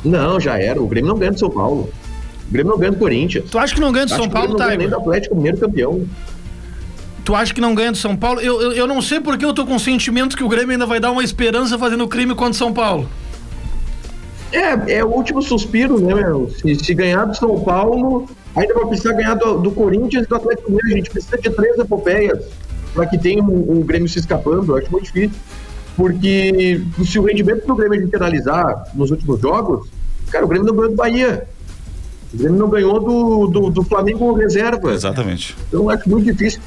[0.05, 0.81] não, já era.
[0.81, 1.91] O Grêmio não ganha do São Paulo.
[2.49, 3.45] O Grêmio não ganha do Corinthians.
[3.51, 4.65] Tu acha que não ganha do São Paulo, tá?
[4.65, 6.07] Não ganha nem do Atlético Mineiro campeão.
[7.25, 8.41] Tu acha que não ganha do São Paulo?
[8.41, 10.87] Eu, eu, eu não sei porque eu tô com o sentimento que o Grêmio ainda
[10.87, 13.07] vai dar uma esperança fazendo crime contra o São Paulo.
[14.53, 16.51] É, é o último suspiro, né, meu?
[16.51, 18.27] Se, se ganhar do São Paulo,
[18.57, 20.95] ainda vai precisar ganhar do, do Corinthians e do Atlético Mineiro.
[20.95, 22.45] A gente precisa de três epopeias
[22.95, 24.73] para que tenha um, um, Grêmio se escapando.
[24.73, 25.39] Eu acho muito difícil.
[25.97, 29.89] Porque se o rendimento do Grêmio a gente analisar nos últimos jogos,
[30.31, 31.47] cara, o Grêmio não ganhou do Bahia.
[32.33, 34.93] O Grêmio não ganhou do, do, do Flamengo reserva.
[34.93, 35.57] Exatamente.
[35.69, 36.61] Então eu acho muito difícil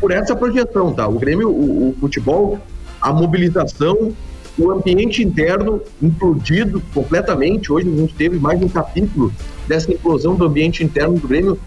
[0.00, 1.06] por essa projeção, tá?
[1.06, 2.58] O Grêmio, o, o futebol,
[3.00, 4.12] a mobilização
[4.58, 7.72] o ambiente interno implodido completamente.
[7.72, 9.32] Hoje a gente teve mais um capítulo
[9.68, 11.58] dessa implosão do ambiente interno do Grêmio.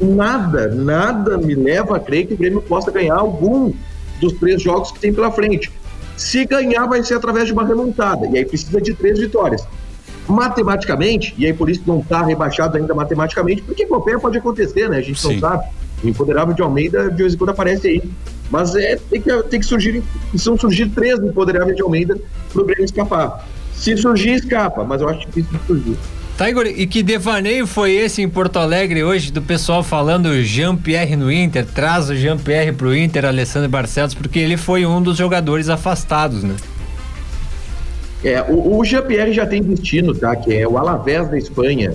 [0.00, 3.72] Nada, nada me leva a crer que o Grêmio possa ganhar algum
[4.20, 5.72] dos três jogos que tem pela frente.
[6.16, 8.26] Se ganhar, vai ser através de uma remontada.
[8.26, 9.66] E aí precisa de três vitórias.
[10.28, 14.98] Matematicamente, e aí por isso não está rebaixado ainda matematicamente, porque qualquer pode acontecer, né?
[14.98, 15.34] A gente Sim.
[15.34, 15.64] não sabe.
[16.02, 18.02] O Empoderável de Almeida de vez em quando aparece aí.
[18.50, 22.16] Mas é, tem, que, tem que surgir, precisam surgir três do Empoderável de Almeida
[22.52, 23.46] para o Grêmio escapar.
[23.74, 25.96] Se surgir, escapa, mas eu acho difícil de surgir.
[26.36, 31.16] Tá, Igor, e que devaneio foi esse em Porto Alegre hoje do pessoal falando Jean-Pierre
[31.16, 31.64] no Inter?
[31.64, 36.54] Traz o Jean-Pierre pro Inter, Alessandro Barcelos, porque ele foi um dos jogadores afastados, né?
[38.22, 40.36] É, o, o Jean-Pierre já tem destino, tá?
[40.36, 41.94] Que é o Alavés da Espanha.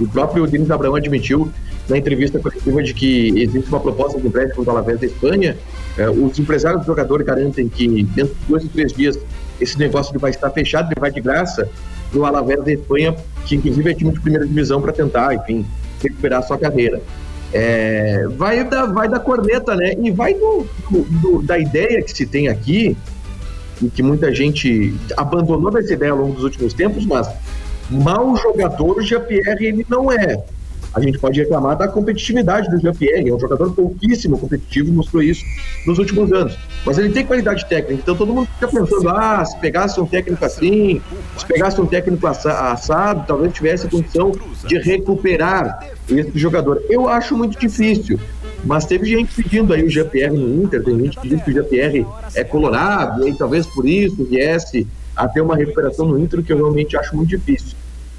[0.00, 1.48] O próprio Denis Abraão admitiu
[1.88, 5.56] na entrevista coletiva de que existe uma proposta de empréstimo do Alavés da Espanha.
[5.98, 9.18] É, os empresários do jogador garantem que dentro de dois ou três dias
[9.60, 11.68] esse negócio vai estar fechado, ele vai de graça
[12.10, 13.16] para o Alavés da Espanha,
[13.46, 15.64] que inclusive é time de primeira divisão para tentar, enfim,
[16.02, 17.00] recuperar a sua carreira.
[17.52, 19.94] É, vai, da, vai da corneta, né?
[19.98, 22.96] E vai do, do, da ideia que se tem aqui,
[23.80, 27.28] e que muita gente abandonou essa ideia ao longo dos últimos tempos, mas
[27.90, 30.42] mau jogador, Jean-Pierre, ele não é
[30.96, 35.44] a gente pode reclamar da competitividade do Jean-Pierre, é um jogador pouquíssimo competitivo, mostrou isso
[35.86, 36.56] nos últimos anos.
[36.86, 40.42] Mas ele tem qualidade técnica, então todo mundo fica pensando, ah, se pegasse um técnico
[40.42, 41.02] assim,
[41.36, 44.32] se pegasse um técnico assado, talvez tivesse condição
[44.66, 46.82] de recuperar esse jogador.
[46.88, 48.18] Eu acho muito difícil.
[48.64, 51.52] Mas teve gente pedindo aí o Jean-Pierre no Inter, tem gente que diz que o
[51.52, 56.42] Jean-Pierre é colorado, e aí talvez por isso viesse a ter uma recuperação no Inter,
[56.42, 57.76] que eu realmente acho muito difícil.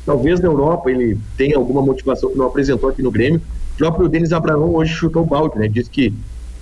[0.08, 3.42] Talvez na Europa ele tenha alguma motivação que não apresentou aqui no Grêmio.
[3.74, 5.68] O próprio Denis Abraão hoje chutou o balde, né?
[5.68, 6.14] Disse que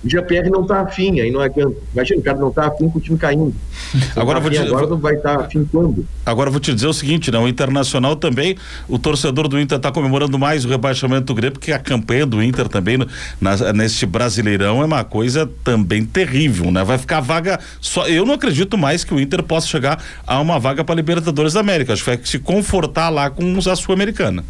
[0.04, 1.76] o GPR não está afim, aí não adianta.
[1.92, 3.54] Imagina, o cara não está afim com o time caindo.
[4.14, 6.06] agora, tá vou te, agora não vai estar tá afim quando?
[6.24, 7.38] Agora vou te dizer o seguinte, né?
[7.38, 8.56] O Internacional também,
[8.88, 12.42] o torcedor do Inter está comemorando mais o rebaixamento do Grêmio, porque a campanha do
[12.42, 12.98] Inter também
[13.40, 16.84] na, neste Brasileirão é uma coisa também terrível, né?
[16.84, 18.06] Vai ficar vaga só.
[18.06, 21.60] Eu não acredito mais que o Inter possa chegar a uma vaga para Libertadores da
[21.60, 21.92] América.
[21.92, 24.44] Acho que vai se confortar lá com a Sul-Americana.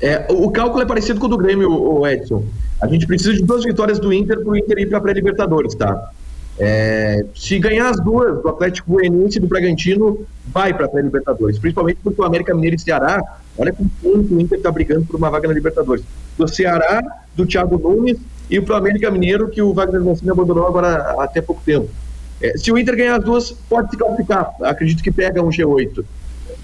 [0.00, 2.44] É, o cálculo é parecido com o do Grêmio, o Edson.
[2.80, 5.74] A gente precisa de duas vitórias do Inter para o Inter ir para a pré-Libertadores,
[5.74, 6.10] tá?
[6.58, 11.58] É, se ganhar as duas do Atlético Goianiense e do Bragantino, vai para a pré-Libertadores.
[11.58, 13.22] Principalmente porque o América Mineiro e Ceará,
[13.58, 16.04] olha com quanto o Inter está brigando por uma vaga na Libertadores.
[16.36, 17.02] Do Ceará,
[17.36, 21.42] do Thiago Nunes e para o América Mineiro, que o Wagner Mancini abandonou agora até
[21.42, 21.88] pouco tempo.
[22.42, 24.50] É, se o Inter ganhar as duas, pode se classificar.
[24.62, 26.04] Acredito que pega um G8.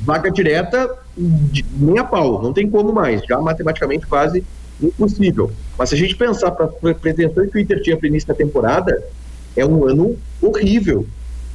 [0.05, 3.23] Vaga direta, nem a pau, não tem como mais.
[3.27, 4.45] Já matematicamente quase
[4.83, 5.51] impossível.
[5.79, 8.35] Mas se a gente pensar para a pretensão que o Inter tinha para início da
[8.35, 9.03] temporada,
[9.57, 11.07] é um ano horrível.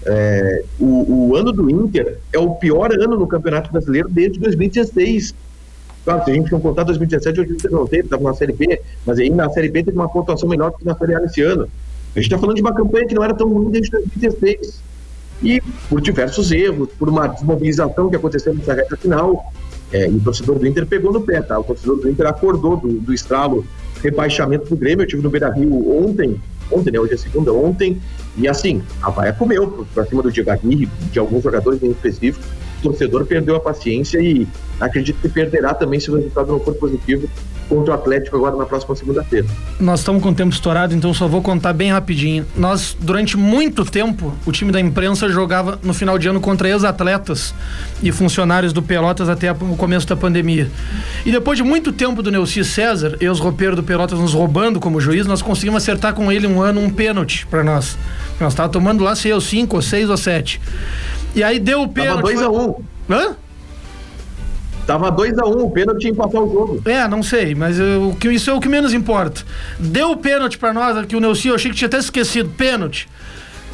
[0.04, 5.36] É, o, o, ano do Inter é o pior ano no Campeonato Brasileiro desde 2016.
[6.04, 8.82] Claro, se a gente não contar 2017, o Inter não teve, estava na Série B,
[9.06, 11.70] mas aí na Série B teve uma pontuação melhor que na Série A esse ano.
[12.16, 14.82] A gente está falando de uma campanha que não era tão ruim desde 2016.
[15.44, 19.52] E por diversos erros, por uma desmobilização que aconteceu nessa reta final,
[19.92, 21.60] é, e o torcedor do Inter pegou no pé, tá?
[21.60, 23.66] O torcedor do Inter acordou do, do estralo
[24.02, 25.04] rebaixamento do Grêmio.
[25.04, 26.40] Eu tive no Beira Rio ontem,
[26.72, 27.00] ontem, né?
[27.00, 28.02] Hoje é segunda, ontem,
[28.38, 32.46] e assim, a vaia comeu pra cima do Diego Aguirre, de alguns jogadores em específico.
[32.80, 34.48] O torcedor perdeu a paciência e
[34.80, 37.30] acredito que perderá também se o resultado não for positivo
[37.72, 39.48] contra o Atlético agora na próxima segunda-feira.
[39.80, 42.46] Nós estamos com o tempo estourado, então só vou contar bem rapidinho.
[42.54, 47.56] Nós, durante muito tempo, o time da imprensa jogava no final de ano contra ex-atletas
[48.04, 50.70] e funcionários do Pelotas até o começo da pandemia.
[51.26, 55.26] E depois de muito tempo do Neuci César, ex-roupeiro do Pelotas nos roubando como juiz,
[55.26, 57.98] nós conseguimos acertar com ele um ano um pênalti para nós.
[58.38, 60.60] Nós estávamos tomando lá, sei eu, cinco, ou seis ou sete.
[61.34, 62.36] E aí deu o pênalti.
[62.36, 62.76] Tava 2x1.
[63.10, 63.14] Um.
[63.14, 63.36] Hã?
[64.86, 66.82] Tava 2x1, um, o pênalti tinha empatar o jogo.
[66.86, 69.42] É, não sei, mas eu, isso é o que menos importa.
[69.80, 72.50] Deu o pênalti pra nós, que o Nelson, eu achei que tinha até esquecido.
[72.50, 73.08] Pênalti.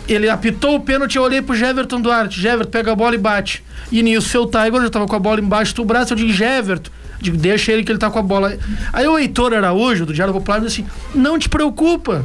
[0.07, 2.39] Ele apitou o pênalti, eu olhei pro Jeverton Duarte.
[2.39, 3.63] Jeverton pega a bola e bate.
[3.91, 6.13] E nisso, seu Tiger já tava com a bola embaixo do braço.
[6.13, 6.89] Eu digo, Jeverton,
[7.19, 8.57] digo, deixa ele que ele tá com a bola.
[8.93, 12.23] Aí o Heitor Araújo, do Diário Popular, disse assim: não te preocupa.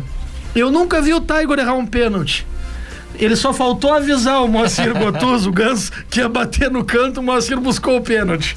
[0.54, 2.46] Eu nunca vi o Tiger errar um pênalti.
[3.18, 7.22] Ele só faltou avisar o Moacir Gotuso, o Ganso, que ia bater no canto, o
[7.22, 8.56] Moacir buscou o pênalti.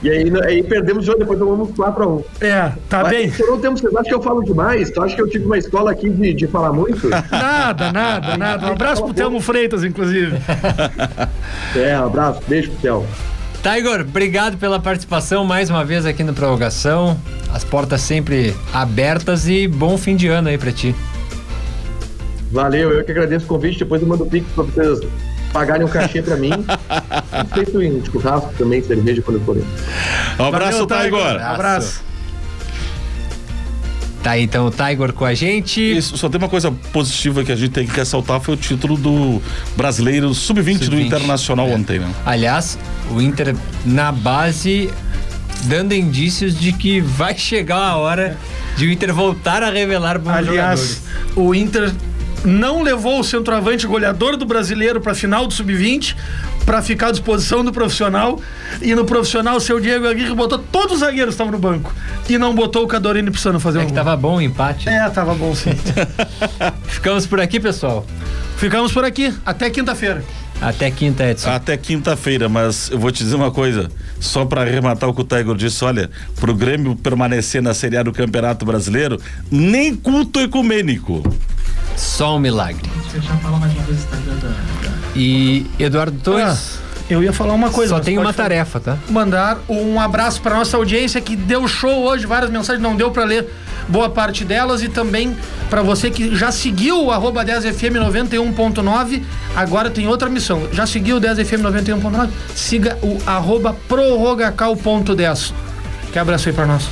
[0.00, 2.24] E aí, aí perdemos o jogo, depois tomamos 4x1.
[2.40, 3.30] É, tá Mas, bem.
[3.32, 4.90] Por um tempo, vocês acham que eu falo demais?
[4.90, 7.08] Tu acha que eu tive uma escola aqui de, de falar muito?
[7.30, 8.66] Nada, nada, nada.
[8.66, 10.36] Um abraço pro Telmo Freitas, inclusive.
[11.74, 13.06] É, um abraço, beijo pro Telmo.
[13.62, 17.18] Tiger, obrigado pela participação mais uma vez aqui no Prorrogação.
[17.52, 20.94] As portas sempre abertas e bom fim de ano aí pra ti.
[22.50, 23.78] Valeu, eu que agradeço o convite.
[23.78, 25.00] Depois eu mando o pix pra vocês
[25.52, 26.50] pagarem um cachê pra mim.
[27.54, 29.56] Feito em churrasco também, cerveja quando for.
[30.38, 31.26] Um abraço, Valeu, Tiger.
[31.32, 31.46] Tiger.
[31.46, 32.08] Abraço.
[34.22, 35.80] Tá aí então o Tiger com a gente.
[35.80, 38.96] Isso, só tem uma coisa positiva que a gente tem que ressaltar foi o título
[38.96, 39.40] do
[39.76, 41.06] brasileiro sub-20 do Sub-20.
[41.06, 41.74] Internacional É.
[41.74, 42.10] ontem, né?
[42.26, 42.76] Aliás,
[43.10, 43.54] o Inter
[43.86, 44.90] na base
[45.64, 48.36] dando indícios de que vai chegar a hora
[48.76, 51.02] de o Inter voltar a revelar bons Aliás, jogadores.
[51.36, 51.92] o Inter
[52.44, 56.14] não levou o centroavante goleador do brasileiro pra final do sub-20
[56.64, 58.40] pra ficar à disposição do profissional
[58.82, 61.92] e no profissional o seu Diego Aguirre botou todos os zagueiros que estavam no banco
[62.28, 64.04] e não botou o Cadorini precisando fazer É um que gol.
[64.04, 64.88] tava bom o empate.
[64.88, 65.70] É, tava bom sim.
[66.86, 68.04] Ficamos por aqui, pessoal.
[68.56, 70.22] Ficamos por aqui, até quinta-feira.
[70.60, 71.50] Até quinta, Edson.
[71.50, 73.88] Até quinta-feira, mas eu vou te dizer uma coisa,
[74.18, 78.02] só para arrematar o que o Tiger disse, olha, pro Grêmio permanecer na Série A
[78.02, 81.22] do Campeonato Brasileiro, nem culto ecumênico.
[81.96, 82.90] Só um milagre.
[85.14, 86.80] E Eduardo Torres,
[87.10, 87.94] Eu ia falar uma coisa.
[87.94, 88.98] só tem uma tarefa, tá?
[89.08, 93.24] mandar um abraço para nossa audiência que deu show hoje, várias mensagens, não deu para
[93.24, 93.46] ler
[93.88, 95.36] boa parte delas e também
[95.70, 99.22] para você que já seguiu o arroba 10fm 91.9,
[99.56, 100.68] agora tem outra missão.
[100.72, 102.28] Já seguiu o 10fm 91.9?
[102.54, 105.52] Siga o arroba prorrogacal.10.
[106.12, 106.88] Que abraço aí para nós.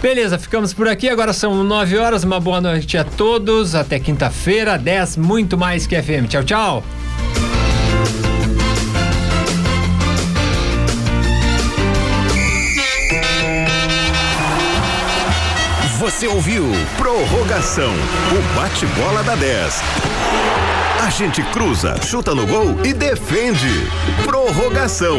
[0.00, 1.08] Beleza, ficamos por aqui.
[1.08, 2.22] Agora são 9 horas.
[2.22, 3.74] Uma boa noite a todos.
[3.74, 6.28] Até quinta-feira, 10, muito mais que FM.
[6.28, 6.84] Tchau, tchau.
[16.18, 16.64] Você ouviu
[16.96, 19.80] Prorrogação, o bate-bola da 10.
[21.06, 23.88] A gente cruza, chuta no gol e defende.
[24.24, 25.16] Prorrogação.